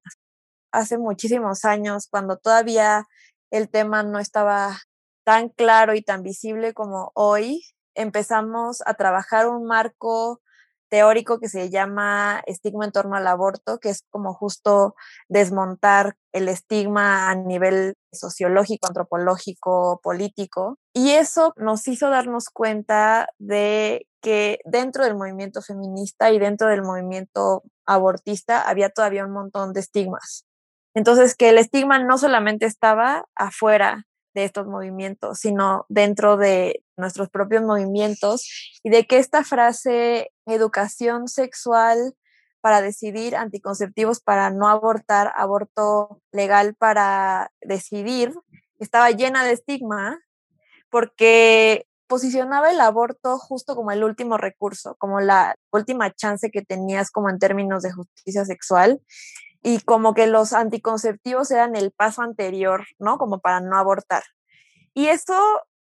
hace 0.78 0.98
muchísimos 0.98 1.66
años, 1.66 2.08
cuando 2.10 2.38
todavía 2.38 3.06
el 3.52 3.70
tema 3.70 4.04
no 4.04 4.20
estaba 4.20 4.80
tan 5.26 5.50
claro 5.50 5.96
y 5.96 6.02
tan 6.02 6.24
visible 6.24 6.74
como 6.74 7.12
hoy, 7.16 7.64
empezamos 7.96 8.82
a 8.86 8.94
trabajar 8.96 9.48
un 9.48 9.66
marco 9.66 10.42
teórico 10.90 11.40
que 11.40 11.50
se 11.50 11.70
llama 11.70 12.42
estigma 12.46 12.86
en 12.86 12.92
torno 12.92 13.16
al 13.16 13.28
aborto, 13.28 13.80
que 13.80 13.90
es 13.90 14.04
como 14.12 14.34
justo 14.34 14.96
desmontar 15.28 16.16
el 16.32 16.48
estigma 16.48 17.30
a 17.30 17.36
nivel 17.36 17.96
sociológico, 18.14 18.88
antropológico, 18.88 20.00
político. 20.04 20.78
Y 20.94 21.12
eso 21.12 21.54
nos 21.58 21.88
hizo 21.88 22.10
darnos 22.10 22.50
cuenta 22.50 23.28
de 23.40 24.08
que 24.22 24.60
dentro 24.66 25.04
del 25.04 25.16
movimiento 25.16 25.62
feminista 25.62 26.32
y 26.32 26.40
dentro 26.40 26.68
del 26.68 26.82
movimiento 26.82 27.64
abortista 27.86 28.62
había 28.62 28.90
todavía 28.90 29.26
un 29.26 29.34
montón 29.34 29.74
de 29.74 29.82
estigmas. 29.82 30.45
Entonces, 30.96 31.36
que 31.36 31.50
el 31.50 31.58
estigma 31.58 32.00
no 32.00 32.18
solamente 32.18 32.66
estaba 32.66 33.26
afuera 33.36 34.08
de 34.34 34.46
estos 34.46 34.66
movimientos, 34.66 35.40
sino 35.40 35.86
dentro 35.90 36.38
de 36.38 36.84
nuestros 36.98 37.30
propios 37.30 37.64
movimientos 37.64 38.80
y 38.84 38.90
de 38.90 39.06
que 39.06 39.18
esta 39.18 39.44
frase 39.44 40.32
educación 40.46 41.28
sexual 41.28 42.16
para 42.62 42.82
decidir, 42.82 43.36
anticonceptivos 43.36 44.22
para 44.22 44.50
no 44.50 44.68
abortar, 44.68 45.32
aborto 45.36 46.22
legal 46.32 46.76
para 46.76 47.52
decidir, 47.62 48.34
estaba 48.80 49.12
llena 49.12 49.44
de 49.44 49.52
estigma 49.52 50.20
porque 50.90 51.86
posicionaba 52.08 52.72
el 52.72 52.80
aborto 52.80 53.38
justo 53.38 53.76
como 53.76 53.92
el 53.92 54.04
último 54.04 54.38
recurso, 54.38 54.96
como 54.98 55.20
la 55.20 55.56
última 55.72 56.14
chance 56.14 56.52
que 56.52 56.62
tenías 56.62 57.12
como 57.12 57.30
en 57.30 57.40
términos 57.40 57.84
de 57.84 57.92
justicia 57.92 58.46
sexual 58.46 59.02
y 59.66 59.80
como 59.80 60.14
que 60.14 60.28
los 60.28 60.54
anticonceptivos 60.54 61.50
eran 61.50 61.76
el 61.76 61.92
paso 61.92 62.22
anterior, 62.22 62.86
¿no? 63.00 63.18
Como 63.18 63.40
para 63.40 63.62
no 63.62 63.78
abortar. 63.78 64.22
Y 64.94 65.08
eso 65.08 65.34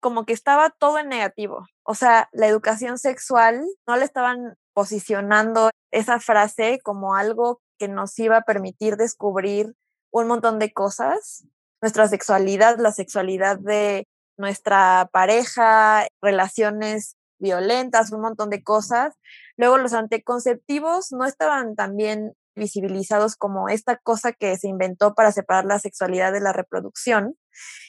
como 0.01 0.25
que 0.25 0.33
estaba 0.33 0.69
todo 0.69 0.97
en 0.97 1.07
negativo. 1.07 1.65
O 1.83 1.95
sea, 1.95 2.27
la 2.33 2.47
educación 2.47 2.97
sexual 2.97 3.65
no 3.87 3.95
le 3.95 4.03
estaban 4.03 4.55
posicionando 4.73 5.69
esa 5.91 6.19
frase 6.19 6.81
como 6.83 7.15
algo 7.15 7.61
que 7.77 7.87
nos 7.87 8.19
iba 8.19 8.35
a 8.35 8.41
permitir 8.41 8.97
descubrir 8.97 9.73
un 10.11 10.27
montón 10.27 10.59
de 10.59 10.73
cosas, 10.73 11.45
nuestra 11.81 12.09
sexualidad, 12.09 12.79
la 12.79 12.91
sexualidad 12.91 13.59
de 13.59 14.03
nuestra 14.37 15.09
pareja, 15.13 16.05
relaciones 16.21 17.15
violentas, 17.39 18.11
un 18.11 18.19
montón 18.19 18.49
de 18.49 18.61
cosas. 18.61 19.15
Luego 19.55 19.77
los 19.77 19.93
anticonceptivos 19.93 21.13
no 21.13 21.23
estaban 21.23 21.77
también 21.77 22.33
visibilizados 22.59 23.35
como 23.35 23.69
esta 23.69 23.97
cosa 23.97 24.31
que 24.33 24.55
se 24.57 24.67
inventó 24.67 25.15
para 25.15 25.31
separar 25.31 25.65
la 25.65 25.79
sexualidad 25.79 26.31
de 26.31 26.41
la 26.41 26.53
reproducción 26.53 27.35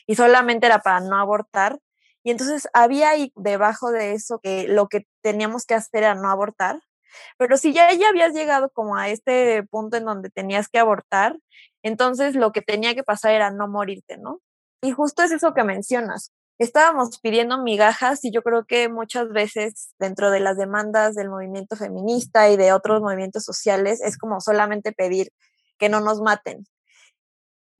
y 0.06 0.16
solamente 0.16 0.66
era 0.66 0.80
para 0.80 1.00
no 1.00 1.18
abortar. 1.18 1.78
Y 2.22 2.30
entonces 2.30 2.68
había 2.72 3.10
ahí 3.10 3.32
debajo 3.36 3.90
de 3.90 4.12
eso 4.12 4.40
que 4.42 4.66
lo 4.68 4.88
que 4.88 5.06
teníamos 5.22 5.66
que 5.66 5.74
hacer 5.74 6.04
era 6.04 6.14
no 6.14 6.30
abortar. 6.30 6.80
Pero 7.38 7.56
si 7.56 7.72
ya, 7.72 7.92
ya 7.92 8.08
habías 8.08 8.32
llegado 8.32 8.70
como 8.70 8.96
a 8.96 9.08
este 9.08 9.62
punto 9.64 9.96
en 9.96 10.04
donde 10.04 10.30
tenías 10.30 10.68
que 10.68 10.78
abortar, 10.78 11.38
entonces 11.82 12.34
lo 12.34 12.52
que 12.52 12.62
tenía 12.62 12.94
que 12.94 13.02
pasar 13.02 13.32
era 13.32 13.50
no 13.50 13.68
morirte, 13.68 14.16
¿no? 14.16 14.40
Y 14.82 14.92
justo 14.92 15.22
es 15.22 15.32
eso 15.32 15.52
que 15.54 15.64
mencionas 15.64 16.32
estábamos 16.60 17.18
pidiendo 17.20 17.62
migajas 17.62 18.24
y 18.24 18.30
yo 18.30 18.42
creo 18.42 18.64
que 18.66 18.88
muchas 18.90 19.30
veces 19.30 19.94
dentro 19.98 20.30
de 20.30 20.40
las 20.40 20.58
demandas 20.58 21.14
del 21.14 21.30
movimiento 21.30 21.74
feminista 21.74 22.50
y 22.50 22.56
de 22.58 22.72
otros 22.72 23.00
movimientos 23.00 23.44
sociales 23.44 24.00
es 24.02 24.18
como 24.18 24.40
solamente 24.40 24.92
pedir 24.92 25.32
que 25.78 25.88
no 25.88 26.00
nos 26.00 26.20
maten. 26.20 26.66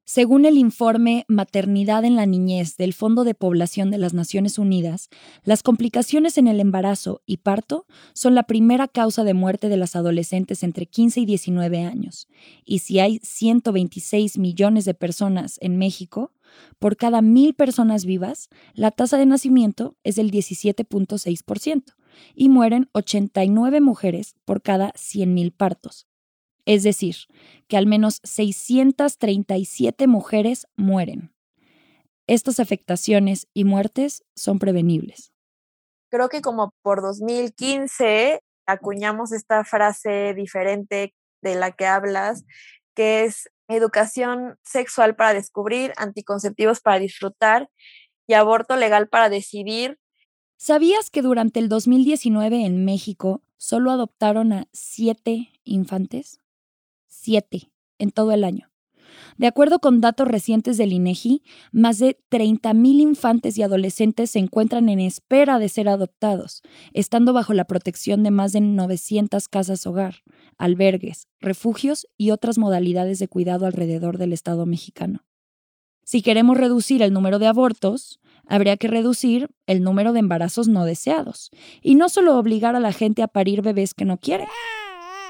Según 0.07 0.45
el 0.45 0.57
informe 0.57 1.25
Maternidad 1.29 2.05
en 2.05 2.17
la 2.17 2.27
Niñez 2.27 2.77
del 2.77 2.95
Fondo 2.95 3.23
de 3.23 3.35
Población 3.35 3.93
de 3.93 3.99
las 3.99 4.13
Naciones 4.13 4.59
Unidas, 4.59 5.09
las 5.45 5.63
complicaciones 5.63 6.37
en 6.37 6.49
el 6.49 6.59
embarazo 6.59 7.23
y 7.27 7.37
parto 7.37 7.87
son 8.13 8.35
la 8.35 8.43
primera 8.43 8.89
causa 8.89 9.23
de 9.23 9.35
muerte 9.35 9.69
de 9.69 9.77
las 9.77 9.95
adolescentes 9.95 10.65
entre 10.65 10.87
15 10.87 11.21
y 11.21 11.27
19 11.27 11.85
años. 11.85 12.27
Y 12.65 12.81
si 12.81 12.99
hay 12.99 13.21
126 13.23 14.39
millones 14.39 14.85
de 14.85 14.95
personas 14.95 15.59
en 15.61 15.77
México, 15.77 16.33
por 16.79 16.97
cada 16.97 17.23
mil 17.23 17.55
personas 17.55 18.05
vivas, 18.05 18.49
la 18.75 18.91
tasa 18.91 19.17
de 19.19 19.27
nacimiento 19.27 19.97
es 20.05 20.17
del 20.17 20.31
17.6% 20.31 21.95
y 22.35 22.49
mueren 22.49 22.89
89 22.93 23.81
mujeres 23.81 24.35
por 24.45 24.63
cada 24.63 24.93
100.000 24.93 25.55
partos. 25.57 26.07
Es 26.67 26.83
decir, 26.83 27.17
que 27.69 27.77
al 27.77 27.87
menos 27.87 28.21
637 28.25 30.07
mujeres 30.07 30.67
mueren. 30.77 31.33
Estas 32.27 32.61
afectaciones 32.61 33.49
y 33.55 33.65
muertes 33.65 34.25
son 34.37 34.59
prevenibles. 34.59 35.33
Creo 36.11 36.29
que 36.29 36.43
como 36.43 36.73
por 36.83 37.03
2015 37.03 38.41
acuñamos 38.67 39.33
esta 39.33 39.65
frase 39.65 40.35
diferente 40.35 41.15
de 41.43 41.55
la 41.55 41.73
que 41.73 41.87
hablas, 41.87 42.45
que 42.95 43.25
es 43.25 43.51
educación 43.77 44.59
sexual 44.63 45.17
para 45.17 45.35
descubrir, 45.35 45.93
anticonceptivos 45.97 46.81
para 46.81 46.99
disfrutar 46.99 47.71
y 48.27 48.35
aborto 48.35 48.77
legal 48.77 49.09
para 49.09 49.29
decidir. 49.29 49.99
¿Sabías 50.57 51.11
que 51.11 51.23
durante 51.23 51.59
el 51.59 51.69
2019 51.69 52.65
en 52.65 52.85
México 52.85 53.43
solo 53.57 53.91
adoptaron 53.91 54.53
a 54.53 54.69
siete 54.73 55.53
infantes? 55.65 56.41
Siete 57.09 57.71
en 57.99 58.11
todo 58.11 58.33
el 58.33 58.45
año. 58.45 58.70
De 59.41 59.47
acuerdo 59.47 59.79
con 59.79 60.03
datos 60.03 60.29
recientes 60.29 60.77
del 60.77 60.93
INEGI, 60.93 61.43
más 61.73 61.99
de 61.99 62.19
30.000 62.31 63.01
infantes 63.01 63.57
y 63.57 63.63
adolescentes 63.63 64.33
se 64.33 64.39
encuentran 64.39 64.91
en 64.91 65.01
espera 65.01 65.59
de 65.59 65.71
ser 65.71 65.89
adoptados, 65.89 66.61
estando 66.93 67.33
bajo 67.33 67.55
la 67.55 67.65
protección 67.65 68.23
de 68.23 68.31
más 68.31 68.53
de 68.53 68.61
900 68.61 69.49
casas 69.49 69.87
hogar, 69.87 70.17
albergues, 70.59 71.27
refugios 71.41 72.07
y 72.19 72.33
otras 72.33 72.59
modalidades 72.59 73.19
de 73.19 73.29
cuidado 73.29 73.65
alrededor 73.65 74.19
del 74.19 74.35
Estado 74.35 74.67
mexicano. 74.67 75.25
Si 76.05 76.21
queremos 76.21 76.59
reducir 76.59 77.01
el 77.01 77.15
número 77.15 77.39
de 77.39 77.47
abortos, 77.47 78.21
habría 78.47 78.77
que 78.77 78.89
reducir 78.89 79.49
el 79.67 79.83
número 79.83 80.13
de 80.13 80.19
embarazos 80.19 80.69
no 80.69 80.85
deseados 80.85 81.51
y 81.81 81.95
no 81.95 82.11
solo 82.11 82.37
obligar 82.37 82.77
a 82.77 82.81
la 82.81 82.93
gente 82.93 83.23
a 83.23 83.29
parir 83.29 83.63
bebés 83.63 83.95
que 83.95 84.05
no 84.05 84.19
quiere. 84.19 84.47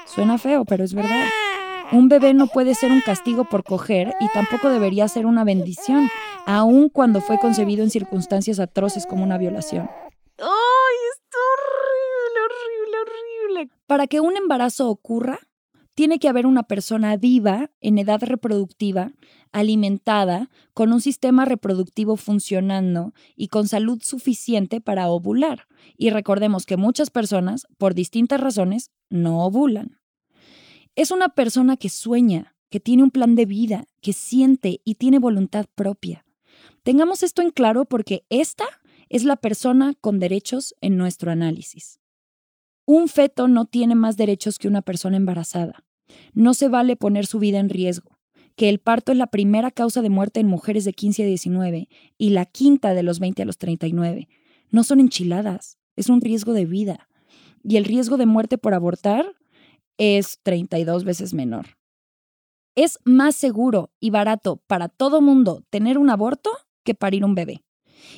Suena 0.05 0.37
feo, 0.37 0.65
pero 0.65 0.83
es 0.83 0.93
verdad. 0.93 1.27
Un 1.91 2.07
bebé 2.07 2.33
no 2.33 2.47
puede 2.47 2.73
ser 2.73 2.89
un 2.89 3.01
castigo 3.01 3.43
por 3.43 3.65
coger 3.65 4.13
y 4.21 4.29
tampoco 4.29 4.69
debería 4.69 5.09
ser 5.09 5.25
una 5.25 5.43
bendición, 5.43 6.09
aun 6.45 6.87
cuando 6.87 7.19
fue 7.19 7.37
concebido 7.37 7.83
en 7.83 7.89
circunstancias 7.89 8.61
atroces 8.61 9.05
como 9.05 9.25
una 9.25 9.37
violación. 9.37 9.89
¡Ay, 10.37 10.95
es 11.11 11.21
horrible, 11.35 12.39
horrible, 12.45 12.97
horrible! 13.01 13.75
Para 13.87 14.07
que 14.07 14.21
un 14.21 14.37
embarazo 14.37 14.89
ocurra, 14.89 15.39
tiene 15.93 16.17
que 16.17 16.29
haber 16.29 16.45
una 16.45 16.63
persona 16.63 17.17
viva 17.17 17.71
en 17.81 17.97
edad 17.97 18.23
reproductiva, 18.23 19.11
alimentada, 19.51 20.49
con 20.73 20.93
un 20.93 21.01
sistema 21.01 21.43
reproductivo 21.43 22.15
funcionando 22.15 23.13
y 23.35 23.49
con 23.49 23.67
salud 23.67 23.99
suficiente 24.01 24.79
para 24.79 25.09
ovular. 25.09 25.67
Y 25.97 26.09
recordemos 26.09 26.65
que 26.65 26.77
muchas 26.77 27.09
personas, 27.09 27.67
por 27.77 27.93
distintas 27.95 28.39
razones, 28.39 28.91
no 29.09 29.43
ovulan. 29.43 30.00
Es 30.95 31.11
una 31.11 31.29
persona 31.29 31.77
que 31.77 31.89
sueña, 31.89 32.55
que 32.69 32.79
tiene 32.79 33.03
un 33.03 33.11
plan 33.11 33.35
de 33.35 33.45
vida, 33.45 33.85
que 34.01 34.11
siente 34.11 34.81
y 34.83 34.95
tiene 34.95 35.19
voluntad 35.19 35.67
propia. 35.73 36.25
Tengamos 36.83 37.23
esto 37.23 37.41
en 37.41 37.51
claro 37.51 37.85
porque 37.85 38.25
esta 38.29 38.65
es 39.07 39.23
la 39.23 39.37
persona 39.37 39.93
con 40.01 40.19
derechos 40.19 40.75
en 40.81 40.97
nuestro 40.97 41.31
análisis. 41.31 41.99
Un 42.85 43.07
feto 43.07 43.47
no 43.47 43.65
tiene 43.65 43.95
más 43.95 44.17
derechos 44.17 44.57
que 44.57 44.67
una 44.67 44.81
persona 44.81 45.15
embarazada. 45.15 45.85
No 46.33 46.53
se 46.53 46.67
vale 46.67 46.97
poner 46.97 47.25
su 47.25 47.39
vida 47.39 47.59
en 47.59 47.69
riesgo, 47.69 48.17
que 48.55 48.67
el 48.67 48.79
parto 48.79 49.13
es 49.13 49.17
la 49.17 49.27
primera 49.27 49.71
causa 49.71 50.01
de 50.01 50.09
muerte 50.09 50.41
en 50.41 50.47
mujeres 50.47 50.83
de 50.83 50.93
15 50.93 51.23
a 51.23 51.25
19 51.25 51.87
y 52.17 52.29
la 52.31 52.45
quinta 52.45 52.93
de 52.93 53.03
los 53.03 53.19
20 53.19 53.43
a 53.43 53.45
los 53.45 53.57
39. 53.57 54.27
No 54.71 54.83
son 54.83 54.99
enchiladas, 54.99 55.77
es 55.95 56.09
un 56.09 56.19
riesgo 56.19 56.53
de 56.53 56.65
vida. 56.65 57.07
Y 57.63 57.77
el 57.77 57.85
riesgo 57.85 58.17
de 58.17 58.25
muerte 58.25 58.57
por 58.57 58.73
abortar 58.73 59.35
es 60.01 60.39
32 60.41 61.03
veces 61.03 61.35
menor. 61.35 61.77
Es 62.73 62.97
más 63.05 63.35
seguro 63.35 63.91
y 63.99 64.09
barato 64.09 64.59
para 64.65 64.89
todo 64.89 65.21
mundo 65.21 65.63
tener 65.69 65.99
un 65.99 66.09
aborto 66.09 66.49
que 66.83 66.95
parir 66.95 67.23
un 67.23 67.35
bebé. 67.35 67.63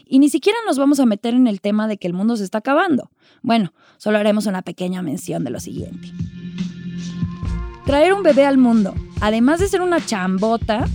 Y 0.06 0.20
ni 0.20 0.30
siquiera 0.30 0.58
nos 0.66 0.78
vamos 0.78 1.02
a 1.02 1.06
meter 1.06 1.34
en 1.34 1.46
el 1.46 1.60
tema 1.60 1.90
de 1.90 1.98
que 1.98 2.08
el 2.08 2.14
mundo 2.14 2.38
se 2.38 2.46
está 2.46 2.60
acabando. 2.60 3.12
Bueno, 3.42 3.74
solo 3.98 4.18
haremos 4.18 4.46
una 4.46 4.62
pequeña 4.62 5.02
mención 5.02 5.44
de 5.44 5.50
lo 5.50 5.60
siguiente. 5.60 6.10
Traer 7.86 8.14
un 8.14 8.24
bebé 8.24 8.46
al 8.46 8.58
mundo, 8.58 8.94
además 9.20 9.60
de 9.60 9.68
ser 9.68 9.82
una 9.82 10.00
chambota, 10.06 10.86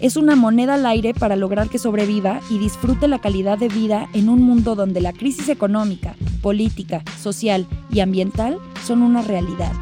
es 0.00 0.16
una 0.16 0.34
moneda 0.34 0.74
al 0.74 0.86
aire 0.86 1.12
para 1.12 1.36
lograr 1.36 1.68
que 1.68 1.78
sobreviva 1.78 2.40
y 2.48 2.56
disfrute 2.56 3.06
la 3.06 3.20
calidad 3.20 3.58
de 3.58 3.68
vida 3.68 4.08
en 4.14 4.30
un 4.30 4.40
mundo 4.40 4.76
donde 4.76 5.02
la 5.02 5.12
crisis 5.12 5.50
económica, 5.50 6.14
política, 6.40 7.02
social 7.20 7.66
y 7.90 8.00
ambiental 8.00 8.58
son 8.86 9.02
una 9.02 9.20
realidad. 9.20 9.72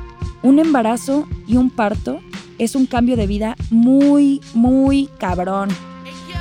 Un 0.47 0.61
embarazo 0.61 1.27
y 1.49 1.57
un 1.57 1.71
parto 1.71 2.21
es 2.59 2.77
un 2.77 2.87
cambio 2.87 3.17
de 3.17 3.27
vida 3.27 3.57
muy, 3.69 4.41
muy 4.55 5.09
cabrón. 5.19 5.71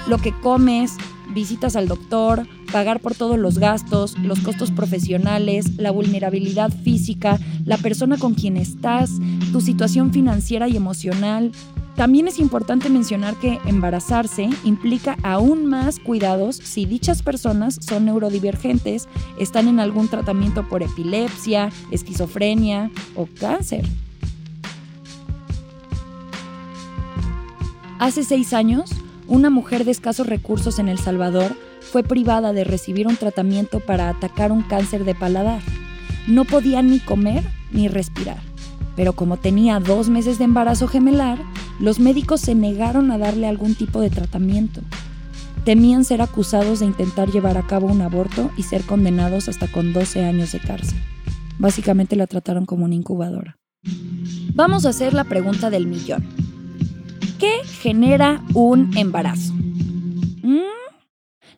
Lo 0.07 0.19
que 0.19 0.31
comes, 0.31 0.93
visitas 1.33 1.75
al 1.75 1.87
doctor, 1.87 2.45
pagar 2.71 2.99
por 2.99 3.15
todos 3.15 3.39
los 3.39 3.57
gastos, 3.57 4.15
los 4.19 4.41
costos 4.41 4.69
profesionales, 4.69 5.77
la 5.77 5.89
vulnerabilidad 5.89 6.71
física, 6.71 7.39
la 7.65 7.77
persona 7.77 8.17
con 8.17 8.35
quien 8.35 8.57
estás, 8.57 9.09
tu 9.51 9.59
situación 9.59 10.13
financiera 10.13 10.67
y 10.67 10.77
emocional. 10.77 11.51
También 11.95 12.27
es 12.27 12.39
importante 12.39 12.89
mencionar 12.89 13.35
que 13.35 13.57
embarazarse 13.65 14.49
implica 14.65 15.17
aún 15.23 15.65
más 15.65 15.99
cuidados 15.99 16.57
si 16.57 16.85
dichas 16.85 17.23
personas 17.23 17.79
son 17.81 18.05
neurodivergentes, 18.05 19.07
están 19.39 19.69
en 19.69 19.79
algún 19.79 20.09
tratamiento 20.09 20.67
por 20.67 20.83
epilepsia, 20.83 21.71
esquizofrenia 21.91 22.91
o 23.15 23.27
cáncer. 23.39 23.85
Hace 27.97 28.23
seis 28.25 28.51
años, 28.51 28.91
una 29.27 29.49
mujer 29.49 29.85
de 29.85 29.91
escasos 29.91 30.27
recursos 30.27 30.79
en 30.79 30.89
El 30.89 30.99
Salvador 30.99 31.55
fue 31.79 32.03
privada 32.03 32.51
de 32.51 32.65
recibir 32.65 33.07
un 33.07 33.15
tratamiento 33.15 33.79
para 33.79 34.09
atacar 34.09 34.51
un 34.51 34.63
cáncer 34.63 35.05
de 35.05 35.15
paladar. 35.15 35.61
No 36.27 36.43
podía 36.43 36.81
ni 36.81 36.99
comer 36.99 37.43
ni 37.71 37.87
respirar. 37.87 38.54
Pero 38.95 39.13
como 39.13 39.37
tenía 39.37 39.79
dos 39.79 40.09
meses 40.09 40.37
de 40.37 40.45
embarazo 40.45 40.87
gemelar, 40.87 41.39
los 41.79 41.99
médicos 41.99 42.41
se 42.41 42.55
negaron 42.55 43.11
a 43.11 43.17
darle 43.17 43.47
algún 43.47 43.75
tipo 43.75 43.99
de 44.01 44.09
tratamiento. 44.09 44.81
Temían 45.65 46.05
ser 46.05 46.21
acusados 46.21 46.79
de 46.79 46.85
intentar 46.85 47.29
llevar 47.29 47.57
a 47.57 47.65
cabo 47.65 47.87
un 47.87 48.01
aborto 48.01 48.51
y 48.55 48.63
ser 48.63 48.83
condenados 48.83 49.49
hasta 49.49 49.67
con 49.67 49.93
12 49.93 50.23
años 50.23 50.51
de 50.51 50.59
cárcel. 50.59 50.99
Básicamente 51.57 52.15
la 52.15 52.27
trataron 52.27 52.65
como 52.65 52.85
una 52.85 52.95
incubadora. 52.95 53.57
Vamos 54.53 54.85
a 54.85 54.89
hacer 54.89 55.13
la 55.13 55.23
pregunta 55.25 55.69
del 55.69 55.87
millón. 55.87 56.25
¿Qué 57.39 57.63
genera 57.65 58.41
un 58.53 58.95
embarazo? 58.95 59.53
¿Mm? 59.53 60.74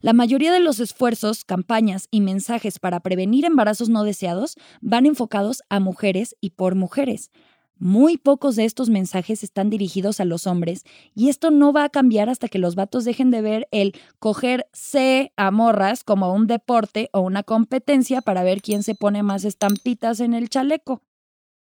La 0.02 0.14
mayoría 0.14 0.52
de 0.54 0.60
los 0.60 0.80
esfuerzos, 0.80 1.44
campañas 1.44 2.08
y 2.12 2.22
mensajes 2.22 2.80
para 2.80 3.00
prevenir 3.00 3.46
embarazos 3.46 3.90
no 3.90 4.04
deseados 4.04 4.56
van 4.82 5.06
enfocados 5.06 5.64
a 5.70 5.80
mujeres 5.80 6.36
y 6.40 6.52
por 6.52 6.76
mujeres. 6.76 7.32
Muy 7.80 8.18
pocos 8.18 8.56
de 8.56 8.66
estos 8.66 8.90
mensajes 8.90 9.44
están 9.44 9.70
dirigidos 9.70 10.20
a 10.20 10.26
los 10.26 10.48
hombres 10.48 10.84
y 11.14 11.30
esto 11.30 11.52
no 11.52 11.74
va 11.74 11.84
a 11.84 11.90
cambiar 11.90 12.28
hasta 12.28 12.48
que 12.48 12.58
los 12.58 12.74
vatos 12.74 13.06
dejen 13.06 13.30
de 13.30 13.42
ver 13.42 13.68
el 13.72 13.94
cogerse 14.18 15.32
a 15.38 15.52
morras 15.52 16.04
como 16.04 16.34
un 16.34 16.48
deporte 16.48 17.10
o 17.14 17.22
una 17.22 17.44
competencia 17.44 18.22
para 18.22 18.44
ver 18.44 18.64
quién 18.64 18.82
se 18.82 18.96
pone 18.96 19.22
más 19.22 19.46
estampitas 19.46 20.20
en 20.20 20.34
el 20.34 20.50
chaleco. 20.50 21.04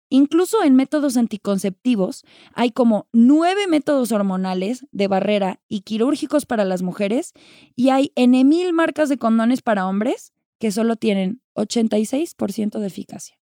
Incluso 0.09 0.63
en 0.63 0.75
métodos 0.75 1.17
anticonceptivos 1.17 2.23
hay 2.53 2.71
como 2.71 3.07
nueve 3.11 3.67
métodos 3.67 4.11
hormonales 4.11 4.85
de 4.91 5.07
barrera 5.07 5.59
y 5.67 5.81
quirúrgicos 5.81 6.45
para 6.45 6.63
las 6.63 6.81
mujeres 6.81 7.33
y 7.75 7.89
hay 7.89 8.11
N 8.15 8.43
mil 8.45 8.71
marcas 8.73 9.09
de 9.09 9.17
condones 9.17 9.61
para 9.61 9.87
hombres 9.87 10.33
que 10.59 10.71
solo 10.71 10.95
tienen 10.95 11.41
86% 11.55 12.79
de 12.79 12.87
eficacia. 12.87 13.37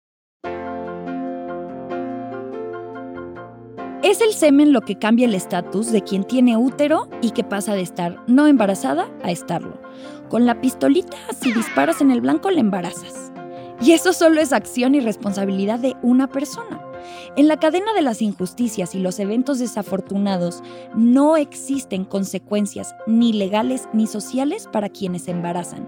Es 4.04 4.20
el 4.20 4.34
semen 4.34 4.74
lo 4.74 4.82
que 4.82 4.98
cambia 4.98 5.28
el 5.28 5.36
estatus 5.36 5.92
de 5.92 6.02
quien 6.04 6.24
tiene 6.24 6.58
útero 6.58 7.08
y 7.22 7.32
que 7.32 7.44
pasa 7.44 7.76
de 7.76 7.82
estar 7.82 8.18
no 8.28 8.48
embarazada 8.48 9.08
a 9.24 9.32
estarlo. 9.32 9.80
Con 10.28 10.46
la 10.48 10.60
pistolita, 10.60 11.18
si 11.40 11.54
disparas 11.54 12.02
en 12.02 12.10
el 12.10 12.20
blanco, 12.20 12.50
le 12.50 12.62
embarazas. 12.62 13.31
Y 13.82 13.94
eso 13.94 14.14
solo 14.14 14.40
es 14.40 14.54
acción 14.54 14.94
y 14.94 15.00
responsabilidad 15.00 15.80
de 15.80 15.96
una 16.04 16.28
persona. 16.28 16.82
En 17.36 17.48
la 17.48 17.58
cadena 17.58 17.94
de 17.94 18.04
las 18.04 18.22
injusticias 18.22 18.94
y 18.94 19.00
los 19.00 19.20
eventos 19.20 19.58
desafortunados 19.58 20.62
no 20.96 21.36
existen 21.36 22.06
consecuencias 22.06 22.94
ni 23.08 23.34
legales 23.34 23.88
ni 23.92 24.06
sociales 24.06 24.70
para 24.72 24.90
quienes 24.90 25.24
se 25.24 25.32
embarazan, 25.32 25.88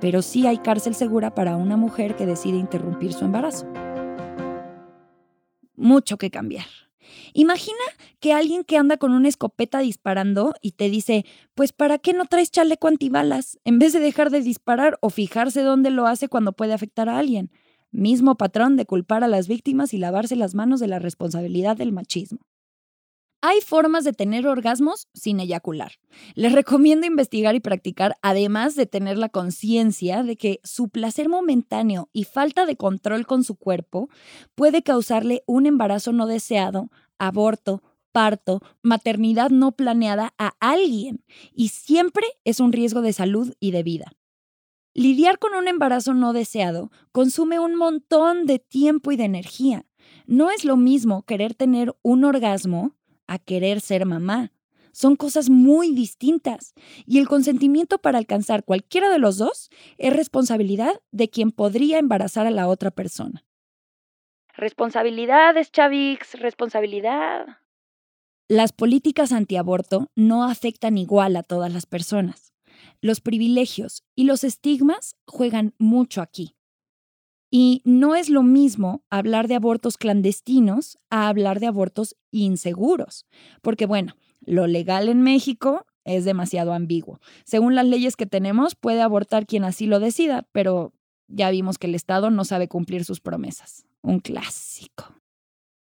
pero 0.00 0.22
sí 0.22 0.46
hay 0.46 0.58
cárcel 0.58 0.94
segura 0.94 1.34
para 1.34 1.56
una 1.56 1.76
mujer 1.76 2.16
que 2.16 2.24
decide 2.24 2.56
interrumpir 2.56 3.12
su 3.12 3.26
embarazo. 3.26 3.66
Mucho 5.76 6.16
que 6.16 6.30
cambiar. 6.30 6.87
Imagina 7.32 7.78
que 8.20 8.32
alguien 8.32 8.64
que 8.64 8.76
anda 8.76 8.96
con 8.96 9.12
una 9.12 9.28
escopeta 9.28 9.80
disparando 9.80 10.54
y 10.60 10.72
te 10.72 10.90
dice, 10.90 11.24
pues 11.54 11.72
¿para 11.72 11.98
qué 11.98 12.12
no 12.12 12.24
traes 12.24 12.50
chaleco 12.50 12.88
antibalas? 12.88 13.58
En 13.64 13.78
vez 13.78 13.92
de 13.92 14.00
dejar 14.00 14.30
de 14.30 14.40
disparar 14.40 14.98
o 15.00 15.10
fijarse 15.10 15.62
dónde 15.62 15.90
lo 15.90 16.06
hace 16.06 16.28
cuando 16.28 16.52
puede 16.52 16.72
afectar 16.72 17.08
a 17.08 17.18
alguien. 17.18 17.50
Mismo 17.90 18.36
patrón 18.36 18.76
de 18.76 18.86
culpar 18.86 19.24
a 19.24 19.28
las 19.28 19.48
víctimas 19.48 19.94
y 19.94 19.98
lavarse 19.98 20.36
las 20.36 20.54
manos 20.54 20.80
de 20.80 20.88
la 20.88 20.98
responsabilidad 20.98 21.76
del 21.76 21.92
machismo. 21.92 22.40
Hay 23.40 23.60
formas 23.60 24.02
de 24.02 24.12
tener 24.12 24.48
orgasmos 24.48 25.06
sin 25.14 25.38
eyacular. 25.38 25.92
Les 26.34 26.52
recomiendo 26.52 27.06
investigar 27.06 27.54
y 27.54 27.60
practicar, 27.60 28.16
además 28.20 28.74
de 28.74 28.86
tener 28.86 29.16
la 29.16 29.28
conciencia 29.28 30.24
de 30.24 30.36
que 30.36 30.60
su 30.64 30.88
placer 30.88 31.28
momentáneo 31.28 32.08
y 32.12 32.24
falta 32.24 32.66
de 32.66 32.76
control 32.76 33.26
con 33.26 33.44
su 33.44 33.54
cuerpo 33.54 34.08
puede 34.56 34.82
causarle 34.82 35.44
un 35.46 35.66
embarazo 35.66 36.12
no 36.12 36.26
deseado, 36.26 36.90
aborto, 37.16 37.80
parto, 38.10 38.60
maternidad 38.82 39.50
no 39.50 39.70
planeada 39.70 40.34
a 40.36 40.54
alguien 40.58 41.24
y 41.52 41.68
siempre 41.68 42.26
es 42.44 42.58
un 42.58 42.72
riesgo 42.72 43.02
de 43.02 43.12
salud 43.12 43.54
y 43.60 43.70
de 43.70 43.84
vida. 43.84 44.12
Lidiar 44.94 45.38
con 45.38 45.54
un 45.54 45.68
embarazo 45.68 46.12
no 46.12 46.32
deseado 46.32 46.90
consume 47.12 47.60
un 47.60 47.76
montón 47.76 48.46
de 48.46 48.58
tiempo 48.58 49.12
y 49.12 49.16
de 49.16 49.24
energía. 49.24 49.86
No 50.26 50.50
es 50.50 50.64
lo 50.64 50.76
mismo 50.76 51.22
querer 51.22 51.54
tener 51.54 51.94
un 52.02 52.24
orgasmo 52.24 52.97
a 53.28 53.38
querer 53.38 53.80
ser 53.80 54.04
mamá. 54.04 54.50
Son 54.90 55.14
cosas 55.14 55.48
muy 55.48 55.92
distintas 55.94 56.74
y 57.06 57.18
el 57.18 57.28
consentimiento 57.28 57.98
para 57.98 58.18
alcanzar 58.18 58.64
cualquiera 58.64 59.10
de 59.10 59.20
los 59.20 59.38
dos 59.38 59.70
es 59.96 60.12
responsabilidad 60.12 61.00
de 61.12 61.30
quien 61.30 61.52
podría 61.52 62.00
embarazar 62.00 62.48
a 62.48 62.50
la 62.50 62.66
otra 62.66 62.90
persona. 62.90 63.44
Responsabilidades, 64.56 65.70
Chavix, 65.70 66.34
responsabilidad. 66.40 67.46
Las 68.48 68.72
políticas 68.72 69.30
antiaborto 69.30 70.08
no 70.16 70.42
afectan 70.42 70.98
igual 70.98 71.36
a 71.36 71.44
todas 71.44 71.72
las 71.72 71.86
personas. 71.86 72.52
Los 73.00 73.20
privilegios 73.20 74.02
y 74.16 74.24
los 74.24 74.42
estigmas 74.42 75.14
juegan 75.26 75.74
mucho 75.78 76.22
aquí. 76.22 76.57
Y 77.50 77.80
no 77.84 78.14
es 78.14 78.28
lo 78.28 78.42
mismo 78.42 79.02
hablar 79.10 79.48
de 79.48 79.54
abortos 79.54 79.96
clandestinos 79.96 80.98
a 81.10 81.28
hablar 81.28 81.60
de 81.60 81.66
abortos 81.66 82.16
inseguros, 82.30 83.24
porque 83.62 83.86
bueno, 83.86 84.14
lo 84.40 84.66
legal 84.66 85.08
en 85.08 85.22
México 85.22 85.86
es 86.04 86.24
demasiado 86.24 86.72
ambiguo. 86.72 87.20
Según 87.44 87.74
las 87.74 87.86
leyes 87.86 88.16
que 88.16 88.26
tenemos, 88.26 88.74
puede 88.74 89.02
abortar 89.02 89.46
quien 89.46 89.64
así 89.64 89.86
lo 89.86 90.00
decida, 90.00 90.46
pero 90.52 90.92
ya 91.26 91.50
vimos 91.50 91.78
que 91.78 91.86
el 91.86 91.94
Estado 91.94 92.30
no 92.30 92.44
sabe 92.44 92.68
cumplir 92.68 93.04
sus 93.04 93.20
promesas. 93.20 93.86
Un 94.02 94.20
clásico. 94.20 95.14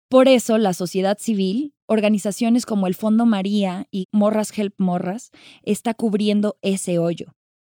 Por 0.10 0.28
eso 0.28 0.58
la 0.58 0.74
sociedad 0.74 1.18
civil, 1.18 1.74
organizaciones 1.86 2.66
como 2.66 2.86
el 2.88 2.96
Fondo 2.96 3.26
María 3.26 3.88
y 3.92 4.08
Morras 4.12 4.52
Help 4.58 4.76
Morras, 4.78 5.32
está 5.64 5.94
cubriendo 5.94 6.58
ese 6.62 7.00
hoyo, 7.00 7.34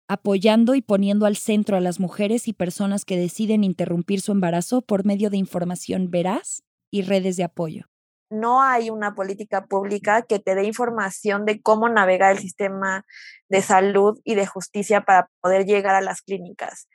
apoyando 0.08 0.74
y 0.74 0.82
poniendo 0.82 1.26
al 1.26 1.36
centro 1.36 1.76
a 1.76 1.80
las 1.80 2.00
mujeres 2.00 2.48
y 2.48 2.52
personas 2.52 3.04
que 3.04 3.16
deciden 3.16 3.64
interrumpir 3.64 4.20
su 4.20 4.32
embarazo 4.32 4.82
por 4.82 5.04
medio 5.04 5.30
de 5.30 5.36
información 5.36 6.10
veraz 6.10 6.62
y 6.90 7.02
redes 7.02 7.36
de 7.36 7.44
apoyo 7.44 7.86
no 8.30 8.62
hay 8.62 8.90
una 8.90 9.14
política 9.14 9.66
pública 9.66 10.22
que 10.22 10.38
te 10.38 10.54
dé 10.54 10.64
información 10.64 11.44
de 11.44 11.60
cómo 11.62 11.88
navegar 11.88 12.32
el 12.32 12.38
sistema 12.38 13.04
de 13.48 13.62
salud 13.62 14.20
y 14.24 14.34
de 14.34 14.46
justicia 14.46 15.02
para 15.02 15.30
poder 15.40 15.64
llegar 15.64 15.94
a 15.94 16.00
las 16.00 16.22
clínicas. 16.22 16.88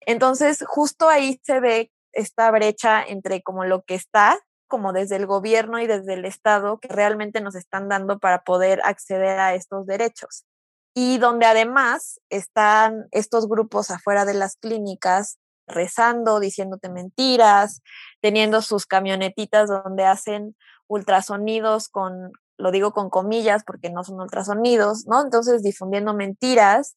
Entonces, 0.00 0.64
justo 0.66 1.08
ahí 1.08 1.40
se 1.44 1.60
ve 1.60 1.92
esta 2.12 2.50
brecha 2.50 3.02
entre 3.02 3.42
como 3.42 3.64
lo 3.64 3.82
que 3.82 3.94
está, 3.94 4.38
como 4.68 4.92
desde 4.92 5.16
el 5.16 5.26
gobierno 5.26 5.78
y 5.80 5.86
desde 5.86 6.14
el 6.14 6.24
Estado, 6.24 6.78
que 6.80 6.88
realmente 6.88 7.40
nos 7.40 7.54
están 7.54 7.88
dando 7.88 8.18
para 8.18 8.42
poder 8.42 8.80
acceder 8.84 9.38
a 9.38 9.54
estos 9.54 9.86
derechos. 9.86 10.44
Y 10.94 11.18
donde 11.18 11.46
además 11.46 12.20
están 12.28 13.06
estos 13.10 13.48
grupos 13.48 13.90
afuera 13.90 14.24
de 14.24 14.34
las 14.34 14.56
clínicas 14.56 15.38
rezando, 15.66 16.40
diciéndote 16.40 16.90
mentiras, 16.90 17.82
teniendo 18.20 18.62
sus 18.62 18.86
camionetitas 18.86 19.68
donde 19.68 20.04
hacen 20.04 20.56
ultrasonidos 20.88 21.88
con, 21.88 22.32
lo 22.58 22.70
digo 22.70 22.92
con 22.92 23.10
comillas 23.10 23.64
porque 23.64 23.90
no 23.90 24.04
son 24.04 24.20
ultrasonidos, 24.20 25.06
¿no? 25.06 25.22
Entonces 25.22 25.62
difundiendo 25.62 26.14
mentiras 26.14 26.96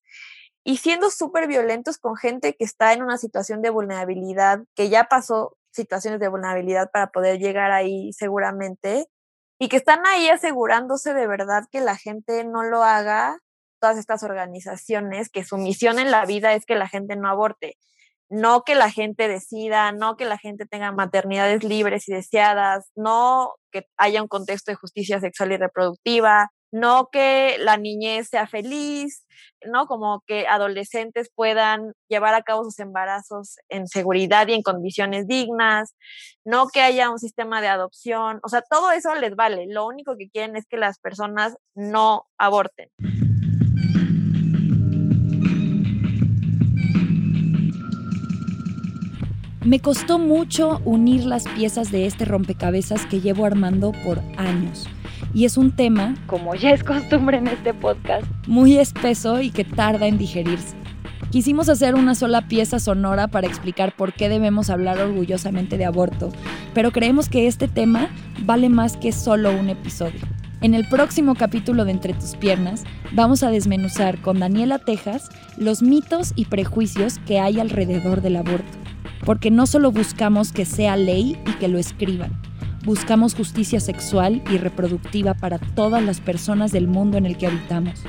y 0.64 0.78
siendo 0.78 1.10
súper 1.12 1.48
violentos 1.48 1.98
con 1.98 2.16
gente 2.16 2.56
que 2.56 2.66
está 2.66 2.94
en 2.94 3.04
una 3.04 3.18
situación 3.18 3.62
de 3.62 3.70
vulnerabilidad, 3.70 4.62
que 4.76 4.90
ya 4.90 5.06
pasó 5.06 5.56
situaciones 5.72 6.20
de 6.20 6.28
vulnerabilidad 6.28 6.90
para 6.92 7.08
poder 7.12 7.40
llegar 7.40 7.72
ahí 7.72 8.12
seguramente, 8.14 9.08
y 9.60 9.70
que 9.70 9.78
están 9.78 10.06
ahí 10.06 10.28
asegurándose 10.30 11.14
de 11.14 11.28
verdad 11.28 11.64
que 11.72 11.82
la 11.82 11.96
gente 11.96 12.44
no 12.44 12.64
lo 12.64 12.84
haga, 12.84 13.40
todas 13.86 14.00
estas 14.00 14.24
organizaciones, 14.24 15.30
que 15.30 15.44
su 15.44 15.58
misión 15.58 16.00
en 16.00 16.10
la 16.10 16.26
vida 16.26 16.56
es 16.56 16.66
que 16.66 16.74
la 16.74 16.88
gente 16.88 17.16
no 17.16 17.30
aborte 17.30 17.78
no 18.30 18.64
que 18.64 18.76
la 18.76 18.90
gente 18.90 19.28
decida, 19.28 19.92
no 19.92 20.18
que 20.18 20.26
la 20.26 20.38
gente 20.38 20.66
tenga 20.66 20.92
maternidades 20.92 21.64
libres 21.64 22.08
y 22.10 22.14
deseadas, 22.14 22.90
no 22.96 23.54
que 23.72 23.84
haya 23.98 24.22
un 24.22 24.28
contexto 24.28 24.72
de 24.72 24.76
justicia 24.76 25.20
sexual 25.20 25.52
y 25.52 25.58
reproductiva, 25.58 26.50
no 26.72 27.10
que 27.12 27.58
la 27.60 27.78
niñez 27.78 28.30
sea 28.30 28.48
feliz, 28.48 29.26
no 29.66 29.86
como 29.86 30.24
que 30.28 30.48
adolescentes 30.48 31.30
puedan 31.34 31.94
llevar 32.10 32.34
a 32.34 32.42
cabo 32.42 32.64
sus 32.64 32.80
embarazos 32.80 33.58
en 33.70 33.88
seguridad 33.88 34.48
y 34.48 34.54
en 34.54 34.64
condiciones 34.64 35.28
dignas, 35.28 35.96
no 36.44 36.68
que 36.68 36.82
haya 36.82 37.10
un 37.10 37.20
sistema 37.20 37.62
de 37.62 37.68
adopción, 37.68 38.40
o 38.44 38.50
sea, 38.50 38.62
todo 38.70 38.92
eso 38.92 39.14
les 39.16 39.36
vale, 39.36 39.68
lo 39.70 39.86
único 39.86 40.18
que 40.18 40.30
quieren 40.30 40.56
es 40.56 40.66
que 40.66 40.78
las 40.78 41.00
personas 41.00 41.56
no 41.76 42.26
aborten. 42.38 42.90
Me 49.66 49.80
costó 49.80 50.20
mucho 50.20 50.80
unir 50.86 51.26
las 51.26 51.48
piezas 51.48 51.92
de 51.92 52.06
este 52.06 52.24
rompecabezas 52.24 53.08
que 53.08 53.20
llevo 53.20 53.48
armando 53.48 53.94
por 54.04 54.22
años. 54.38 54.88
Y 55.34 55.46
es 55.46 55.58
un 55.58 55.72
tema, 55.72 56.14
como 56.28 56.54
ya 56.54 56.70
es 56.70 56.84
costumbre 56.84 57.38
en 57.38 57.48
este 57.48 57.74
podcast, 57.74 58.28
muy 58.46 58.78
espeso 58.78 59.42
y 59.42 59.50
que 59.50 59.64
tarda 59.64 60.06
en 60.06 60.20
digerirse. 60.20 60.76
Quisimos 61.32 61.68
hacer 61.68 61.96
una 61.96 62.14
sola 62.14 62.48
pieza 62.48 62.80
sonora 62.80 63.28
para 63.28 63.48
explicar 63.48 63.96
por 63.96 64.14
qué 64.14 64.30
debemos 64.30 64.70
hablar 64.70 65.00
orgullosamente 65.00 65.80
de 65.80 65.86
aborto, 65.86 66.30
pero 66.76 66.92
creemos 66.92 67.28
que 67.28 67.48
este 67.48 67.68
tema 67.68 68.12
vale 68.44 68.70
más 68.70 68.98
que 68.98 69.12
solo 69.12 69.50
un 69.50 69.70
episodio. 69.70 70.22
En 70.62 70.76
el 70.76 70.88
próximo 70.88 71.34
capítulo 71.34 71.86
de 71.86 71.92
Entre 71.92 72.14
tus 72.14 72.36
piernas 72.36 72.84
vamos 73.14 73.42
a 73.42 73.50
desmenuzar 73.50 74.22
con 74.22 74.40
Daniela 74.40 74.78
Tejas 74.78 75.28
los 75.58 75.82
mitos 75.82 76.34
y 76.36 76.46
prejuicios 76.46 77.18
que 77.26 77.40
hay 77.40 77.60
alrededor 77.60 78.22
del 78.22 78.36
aborto 78.36 78.85
porque 79.26 79.52
no 79.52 79.66
solo 79.68 79.92
buscamos 79.92 80.52
que 80.52 80.66
sea 80.66 80.96
ley 80.96 81.38
y 81.46 81.52
que 81.54 81.68
lo 81.68 81.80
escriban, 81.80 82.40
buscamos 82.86 83.36
justicia 83.36 83.80
sexual 83.80 84.44
y 84.50 84.58
reproductiva 84.58 85.34
para 85.34 85.58
todas 85.58 86.04
las 86.04 86.22
personas 86.22 86.72
del 86.72 86.88
mundo 86.88 87.18
en 87.18 87.26
el 87.26 87.38
que 87.38 87.48
habitamos. 87.48 88.04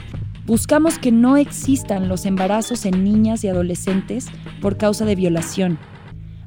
Buscamos 0.44 0.98
que 1.00 1.10
no 1.10 1.36
existan 1.36 2.08
los 2.08 2.24
embarazos 2.24 2.84
en 2.86 3.02
niñas 3.02 3.42
y 3.42 3.48
adolescentes 3.48 4.26
por 4.60 4.76
causa 4.76 5.04
de 5.04 5.16
violación. 5.16 5.78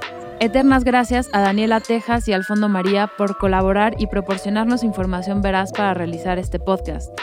Eternas 0.44 0.84
gracias 0.84 1.30
a 1.32 1.40
Daniela 1.40 1.80
Tejas 1.80 2.28
y 2.28 2.34
al 2.34 2.44
Fondo 2.44 2.68
María 2.68 3.10
por 3.18 3.38
colaborar 3.38 3.96
y 3.98 4.08
proporcionarnos 4.08 4.84
información 4.84 5.42
veraz 5.42 5.72
para 5.72 5.94
realizar 5.94 6.38
este 6.38 6.60
podcast. 6.60 7.18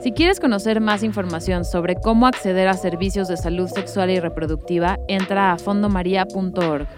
Si 0.00 0.10
quieres 0.10 0.40
conocer 0.40 0.80
más 0.80 1.04
información 1.04 1.64
sobre 1.64 1.94
cómo 1.94 2.26
acceder 2.26 2.66
a 2.66 2.74
servicios 2.74 3.28
de 3.28 3.36
salud 3.36 3.68
sexual 3.68 4.10
y 4.10 4.18
reproductiva, 4.18 4.98
entra 5.06 5.52
a 5.52 5.56
fondomaria.org. 5.56 6.88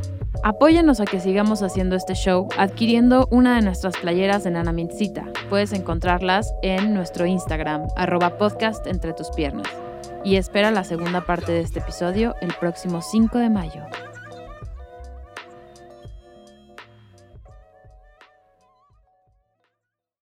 Apóyanos 0.43 1.01
a 1.01 1.05
que 1.05 1.21
sigamos 1.21 1.62
haciendo 1.62 1.95
este 1.95 2.15
show 2.15 2.49
adquiriendo 2.57 3.29
una 3.31 3.57
de 3.57 3.61
nuestras 3.61 3.99
playeras 3.99 4.47
en 4.47 4.57
Anamincita. 4.57 5.27
Puedes 5.51 5.75
encontrarlas 5.75 6.55
en 6.62 6.95
nuestro 6.95 7.27
Instagram, 7.27 7.87
arroba 7.97 8.39
podcast 8.39 8.87
entre 8.87 9.12
tus 9.12 9.29
piernas. 9.29 9.69
Y 10.25 10.37
espera 10.37 10.71
la 10.71 10.85
segunda 10.85 11.21
parte 11.21 11.53
de 11.53 11.61
este 11.61 11.81
episodio 11.81 12.35
el 12.41 12.55
próximo 12.55 13.03
5 13.03 13.37
de 13.37 13.51
mayo. 13.51 13.83